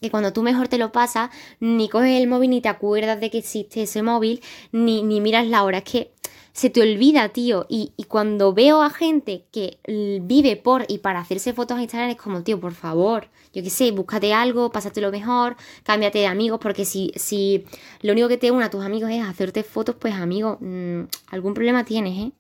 que 0.02 0.12
cuando 0.12 0.34
tú 0.34 0.44
mejor 0.44 0.68
te 0.68 0.78
lo 0.78 0.92
pasas, 0.92 1.30
ni 1.60 1.90
coges 1.90 2.20
el 2.20 2.28
móvil 2.28 2.50
ni 2.52 2.62
te 2.62 2.70
acuerdas 2.70 3.20
de 3.20 3.30
que 3.30 3.40
existe 3.40 3.84
ese 3.84 4.04
móvil, 4.04 4.42
ni, 4.72 5.04
ni 5.04 5.22
miras 5.22 5.48
la 5.48 5.64
hora. 5.64 5.80
Es 5.80 5.84
que 5.84 6.12
se 6.56 6.70
te 6.70 6.82
olvida, 6.82 7.30
tío. 7.30 7.66
Y, 7.70 7.92
y, 7.98 8.06
cuando 8.06 8.54
veo 8.54 8.82
a 8.82 8.90
gente 8.90 9.46
que 9.52 9.78
vive 10.22 10.56
por 10.56 10.86
y 10.88 11.00
para 11.00 11.20
hacerse 11.20 11.54
fotos 11.54 11.78
a 11.78 11.82
Instagram, 11.82 12.12
es 12.12 12.18
como, 12.18 12.44
tío, 12.44 12.60
por 12.60 12.74
favor, 12.74 13.28
yo 13.54 13.64
qué 13.64 13.70
sé, 13.70 13.92
búscate 13.92 14.34
algo, 14.34 14.72
lo 14.96 15.12
mejor, 15.12 15.58
cámbiate 15.84 16.20
de 16.20 16.28
amigos, 16.28 16.60
porque 16.62 16.86
si, 16.86 17.12
si 17.16 17.66
lo 18.02 18.14
único 18.14 18.28
que 18.28 18.38
te 18.38 18.52
une 18.52 18.66
a 18.66 18.70
tus 18.70 18.86
amigos 18.86 19.10
es 19.12 19.22
hacerte 19.22 19.64
fotos, 19.64 19.96
pues 20.00 20.14
amigo, 20.14 20.58
mmm, 20.62 21.04
algún 21.28 21.54
problema 21.54 21.84
tienes, 21.84 22.18
¿eh? 22.18 22.32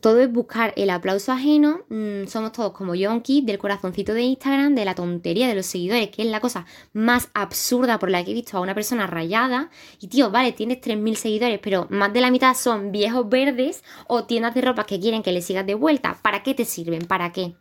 Todo 0.00 0.20
es 0.20 0.32
buscar 0.32 0.72
el 0.76 0.90
aplauso 0.90 1.32
ajeno. 1.32 1.80
Mm, 1.88 2.26
somos 2.26 2.52
todos 2.52 2.72
como 2.72 2.94
Yonki, 2.94 3.42
del 3.42 3.58
corazoncito 3.58 4.14
de 4.14 4.22
Instagram, 4.22 4.74
de 4.74 4.84
la 4.84 4.94
tontería 4.94 5.48
de 5.48 5.54
los 5.54 5.66
seguidores, 5.66 6.10
que 6.10 6.22
es 6.22 6.28
la 6.28 6.40
cosa 6.40 6.66
más 6.92 7.28
absurda 7.34 7.98
por 7.98 8.10
la 8.10 8.24
que 8.24 8.30
he 8.30 8.34
visto 8.34 8.56
a 8.56 8.60
una 8.60 8.74
persona 8.74 9.06
rayada. 9.06 9.70
Y 10.00 10.08
tío, 10.08 10.30
vale, 10.30 10.52
tienes 10.52 10.80
3.000 10.80 11.14
seguidores, 11.14 11.58
pero 11.62 11.86
más 11.90 12.12
de 12.12 12.20
la 12.20 12.30
mitad 12.30 12.54
son 12.54 12.92
viejos 12.92 13.28
verdes 13.28 13.82
o 14.06 14.24
tiendas 14.24 14.54
de 14.54 14.60
ropa 14.60 14.84
que 14.84 15.00
quieren 15.00 15.22
que 15.22 15.32
le 15.32 15.42
sigas 15.42 15.66
de 15.66 15.74
vuelta. 15.74 16.18
¿Para 16.22 16.42
qué 16.42 16.54
te 16.54 16.64
sirven? 16.64 17.06
¿Para 17.06 17.32
qué? 17.32 17.54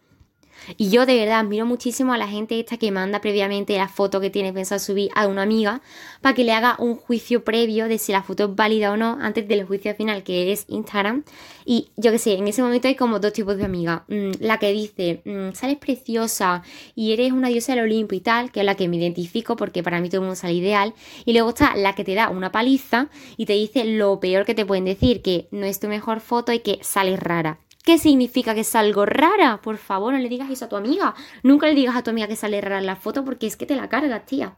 Y 0.77 0.89
yo 0.89 1.05
de 1.05 1.15
verdad 1.15 1.39
admiro 1.39 1.65
muchísimo 1.65 2.13
a 2.13 2.17
la 2.17 2.27
gente 2.27 2.59
esta 2.59 2.77
que 2.77 2.91
manda 2.91 3.21
previamente 3.21 3.77
la 3.77 3.87
foto 3.87 4.19
que 4.19 4.29
tiene 4.29 4.53
pensado 4.53 4.79
subir 4.79 5.09
a 5.15 5.27
una 5.27 5.43
amiga 5.43 5.81
para 6.21 6.35
que 6.35 6.43
le 6.43 6.51
haga 6.51 6.75
un 6.79 6.95
juicio 6.95 7.43
previo 7.43 7.87
de 7.87 7.97
si 7.97 8.11
la 8.11 8.23
foto 8.23 8.45
es 8.45 8.55
válida 8.55 8.91
o 8.91 8.97
no 8.97 9.17
antes 9.21 9.47
del 9.47 9.65
juicio 9.65 9.93
final 9.95 10.23
que 10.23 10.51
es 10.51 10.65
Instagram. 10.67 11.23
Y 11.65 11.89
yo 11.97 12.11
que 12.11 12.19
sé, 12.19 12.33
en 12.33 12.47
ese 12.47 12.61
momento 12.61 12.87
hay 12.87 12.95
como 12.95 13.19
dos 13.19 13.33
tipos 13.33 13.57
de 13.57 13.65
amigas. 13.65 14.01
Mm, 14.07 14.31
la 14.39 14.57
que 14.57 14.71
dice, 14.71 15.21
mm, 15.25 15.53
sales 15.53 15.77
preciosa 15.77 16.63
y 16.95 17.13
eres 17.13 17.31
una 17.31 17.49
diosa 17.49 17.73
del 17.75 17.83
Olimpo 17.83 18.15
y 18.15 18.21
tal, 18.21 18.51
que 18.51 18.61
es 18.61 18.65
la 18.65 18.75
que 18.75 18.87
me 18.87 18.97
identifico 18.97 19.55
porque 19.55 19.83
para 19.83 19.99
mí 19.99 20.09
todo 20.09 20.21
el 20.21 20.27
mundo 20.27 20.35
sale 20.35 20.53
ideal. 20.53 20.93
Y 21.25 21.33
luego 21.33 21.49
está 21.49 21.75
la 21.75 21.93
que 21.95 22.03
te 22.03 22.15
da 22.15 22.29
una 22.29 22.51
paliza 22.51 23.09
y 23.35 23.45
te 23.45 23.53
dice 23.53 23.85
lo 23.85 24.19
peor 24.19 24.45
que 24.45 24.55
te 24.55 24.65
pueden 24.65 24.85
decir, 24.85 25.21
que 25.21 25.47
no 25.51 25.65
es 25.65 25.79
tu 25.79 25.87
mejor 25.87 26.21
foto 26.21 26.51
y 26.53 26.59
que 26.59 26.79
sales 26.81 27.19
rara. 27.19 27.59
¿Qué 27.87 27.97
significa 27.97 28.53
que 28.53 28.65
salgo 28.65 29.05
rara? 29.05 29.61
Por 29.63 29.77
favor, 29.77 30.11
no 30.11 30.19
le 30.19 30.27
digas 30.27 30.51
eso 30.51 30.65
a 30.65 30.67
tu 30.67 30.75
amiga. 30.75 31.15
Nunca 31.41 31.67
le 31.67 31.73
digas 31.73 31.95
a 31.95 32.03
tu 32.03 32.09
amiga 32.09 32.27
que 32.27 32.35
sale 32.35 32.59
rara 32.59 32.79
en 32.79 32.85
la 32.85 32.97
foto 32.97 33.23
porque 33.23 33.47
es 33.47 33.55
que 33.55 33.65
te 33.65 33.77
la 33.77 33.87
cargas, 33.87 34.25
tía. 34.25 34.57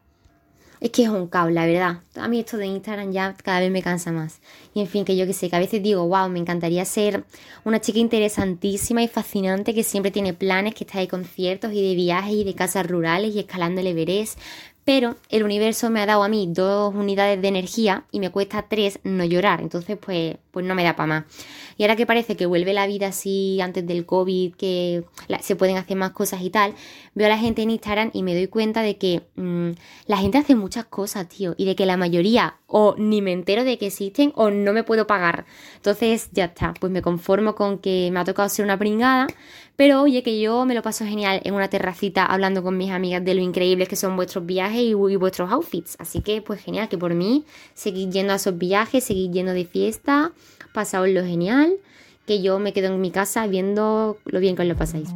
Es 0.79 0.89
que 0.89 1.03
es 1.03 1.09
un 1.09 1.27
caos, 1.27 1.51
la 1.51 1.67
verdad. 1.67 1.99
A 2.15 2.27
mí 2.27 2.39
esto 2.39 2.57
de 2.57 2.65
Instagram 2.65 3.11
ya 3.11 3.35
cada 3.35 3.59
vez 3.59 3.69
me 3.69 3.83
cansa 3.83 4.11
más. 4.11 4.41
Y 4.73 4.81
en 4.81 4.87
fin, 4.87 5.05
que 5.05 5.15
yo 5.15 5.27
que 5.27 5.33
sé, 5.33 5.47
que 5.47 5.55
a 5.55 5.59
veces 5.59 5.83
digo, 5.83 6.07
wow, 6.07 6.27
me 6.27 6.39
encantaría 6.39 6.83
ser 6.85 7.23
una 7.65 7.79
chica 7.79 7.99
interesantísima 7.99 9.03
y 9.03 9.07
fascinante 9.07 9.75
que 9.75 9.83
siempre 9.83 10.09
tiene 10.09 10.33
planes, 10.33 10.73
que 10.73 10.83
está 10.83 10.97
de 10.97 11.07
conciertos 11.07 11.71
y 11.71 11.87
de 11.87 11.93
viajes 11.93 12.33
y 12.33 12.43
de 12.43 12.55
casas 12.55 12.87
rurales 12.87 13.35
y 13.35 13.39
escalando 13.41 13.81
el 13.81 13.87
Everest. 13.87 14.39
Pero 14.85 15.17
el 15.29 15.43
universo 15.43 15.91
me 15.91 16.01
ha 16.01 16.07
dado 16.07 16.23
a 16.23 16.29
mí 16.29 16.49
dos 16.51 16.95
unidades 16.95 17.39
de 17.39 17.47
energía 17.47 18.05
y 18.09 18.19
me 18.19 18.31
cuesta 18.31 18.65
tres 18.67 18.99
no 19.03 19.23
llorar. 19.23 19.61
Entonces, 19.61 19.99
pues, 20.01 20.37
pues 20.51 20.65
no 20.65 20.75
me 20.75 20.83
da 20.83 20.95
para 20.95 21.07
más. 21.07 21.23
Y 21.77 21.83
ahora 21.83 21.95
que 21.95 22.05
parece 22.05 22.35
que 22.35 22.45
vuelve 22.45 22.73
la 22.73 22.87
vida 22.87 23.07
así 23.07 23.61
antes 23.61 23.85
del 23.85 24.05
COVID, 24.05 24.55
que 24.55 25.03
se 25.41 25.55
pueden 25.55 25.77
hacer 25.77 25.97
más 25.97 26.11
cosas 26.11 26.41
y 26.41 26.49
tal, 26.49 26.73
veo 27.15 27.27
a 27.27 27.29
la 27.29 27.37
gente 27.37 27.61
en 27.61 27.69
Instagram 27.69 28.11
y 28.13 28.23
me 28.23 28.35
doy 28.35 28.47
cuenta 28.47 28.81
de 28.81 28.97
que 28.97 29.23
mm, 29.35 29.71
la 30.07 30.17
gente 30.17 30.37
hace 30.37 30.55
muchas 30.55 30.85
cosas, 30.85 31.27
tío, 31.29 31.53
y 31.57 31.65
de 31.65 31.75
que 31.75 31.85
la 31.85 31.97
mayoría 31.97 32.57
o 32.67 32.95
ni 32.97 33.21
me 33.21 33.31
entero 33.31 33.63
de 33.63 33.77
que 33.77 33.87
existen 33.87 34.31
o 34.35 34.51
no 34.51 34.73
me 34.73 34.83
puedo 34.83 35.07
pagar. 35.07 35.45
Entonces, 35.75 36.29
ya 36.31 36.45
está, 36.45 36.73
pues 36.79 36.91
me 36.91 37.01
conformo 37.01 37.55
con 37.55 37.79
que 37.79 38.09
me 38.11 38.19
ha 38.19 38.25
tocado 38.25 38.49
ser 38.49 38.65
una 38.65 38.77
pringada, 38.77 39.27
pero 39.75 40.01
oye, 40.01 40.23
que 40.23 40.39
yo 40.39 40.65
me 40.65 40.75
lo 40.75 40.81
paso 40.81 41.05
genial 41.05 41.39
en 41.45 41.53
una 41.53 41.69
terracita 41.69 42.25
hablando 42.25 42.61
con 42.61 42.77
mis 42.77 42.91
amigas 42.91 43.23
de 43.23 43.33
lo 43.33 43.41
increíbles 43.41 43.87
que 43.87 43.95
son 43.95 44.15
vuestros 44.17 44.45
viajes 44.45 44.81
y, 44.81 44.89
y 44.89 45.15
vuestros 45.15 45.51
outfits. 45.51 45.95
Así 45.99 46.21
que, 46.21 46.41
pues 46.41 46.61
genial, 46.61 46.89
que 46.89 46.97
por 46.97 47.13
mí 47.13 47.45
seguid 47.73 48.09
yendo 48.09 48.33
a 48.33 48.35
esos 48.35 48.57
viajes, 48.57 49.05
seguid 49.05 49.31
yendo 49.31 49.53
de 49.53 49.63
fiesta 49.65 50.33
pasado 50.73 51.05
lo 51.07 51.23
genial, 51.23 51.73
que 52.25 52.41
yo 52.41 52.59
me 52.59 52.73
quedo 52.73 52.87
en 52.87 53.01
mi 53.01 53.11
casa 53.11 53.47
viendo 53.47 54.17
lo 54.25 54.39
bien 54.39 54.55
que 54.55 54.61
os 54.63 54.67
lo 54.67 54.75
pasáis. 54.75 55.09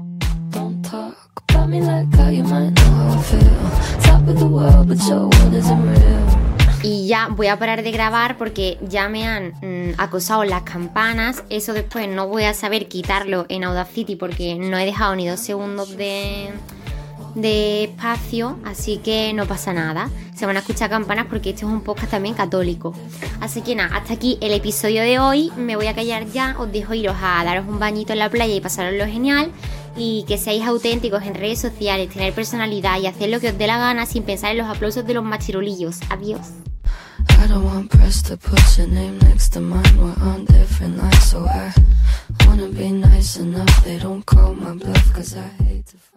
Y 6.84 7.08
ya 7.08 7.30
voy 7.30 7.48
a 7.48 7.58
parar 7.58 7.82
de 7.82 7.92
grabar 7.92 8.38
porque 8.38 8.78
ya 8.82 9.08
me 9.08 9.26
han 9.26 9.54
mm, 9.62 9.94
acosado 9.98 10.44
las 10.44 10.64
campanas. 10.64 11.44
Eso 11.50 11.74
después 11.74 12.10
no 12.10 12.28
voy 12.28 12.44
a 12.44 12.54
saber 12.54 12.90
quitarlo 12.90 13.46
en 13.48 13.64
Audacity 13.64 14.18
porque 14.18 14.56
no 14.56 14.78
he 14.78 14.86
dejado 14.86 15.16
ni 15.16 15.28
dos 15.28 15.40
segundos 15.40 15.96
de, 15.96 16.50
de 17.36 17.86
espacio, 17.86 18.58
así 18.66 18.98
que 18.98 19.34
no 19.34 19.46
pasa 19.46 19.74
nada. 19.74 20.10
Se 20.36 20.46
van 20.46 20.56
a 20.58 20.60
escuchar 20.60 20.90
campanas 20.90 21.28
porque 21.30 21.52
este 21.52 21.66
es 21.66 21.72
un 21.72 21.82
podcast 21.82 22.12
también 22.12 22.36
católico. 22.36 22.94
Así 23.40 23.62
que 23.62 23.76
nada, 23.76 23.96
hasta 23.96 24.14
aquí 24.14 24.38
el 24.42 24.54
episodio 24.54 25.02
de 25.02 25.20
hoy. 25.20 25.52
Me 25.58 25.76
voy 25.76 25.88
a 25.88 25.96
callar 25.96 26.26
ya, 26.28 26.56
os 26.60 26.72
dejo 26.72 26.94
iros 26.94 27.16
a 27.22 27.44
daros 27.44 27.68
un 27.68 27.80
bañito 27.80 28.14
en 28.14 28.20
la 28.20 28.30
playa 28.30 28.54
y 28.54 28.62
pasaroslo 28.62 29.06
genial. 29.06 29.52
Y 29.96 30.26
que 30.28 30.38
seáis 30.38 30.64
auténticos 30.64 31.24
en 31.24 31.36
redes 31.36 31.60
sociales, 31.60 32.10
tener 32.10 32.34
personalidad 32.34 33.00
y 33.00 33.08
hacer 33.08 33.30
lo 33.30 33.40
que 33.40 33.50
os 33.50 33.58
dé 33.58 33.68
la 33.68 33.78
gana 33.78 34.06
sin 34.06 34.24
pensar 34.24 34.52
en 34.52 34.58
los 34.58 34.68
aplausos 34.68 35.06
de 35.06 35.14
los 35.14 35.24
machirulillos. 35.24 36.00
Adiós. 36.10 36.42
I 37.30 37.48
don't 37.48 37.66
want 37.66 37.90
press 37.90 38.24
to 38.24 38.38
put 38.38 38.60
your 38.78 38.88
name 38.88 39.20
next 39.20 39.54
to 39.54 39.60
mine. 39.60 39.84
We're 39.98 40.16
on 40.24 40.46
different 40.46 40.98
lines, 40.98 41.24
so 41.24 41.46
I 41.46 41.72
wanna 42.48 42.68
be 42.68 42.92
nice 42.92 43.38
enough. 43.38 43.84
They 43.84 44.00
don't 44.00 44.26
call 44.26 44.56
my 44.56 44.74
bluff, 44.74 45.14
cause 45.14 45.36
I 45.36 45.64
hate 45.64 45.86
to. 45.88 46.13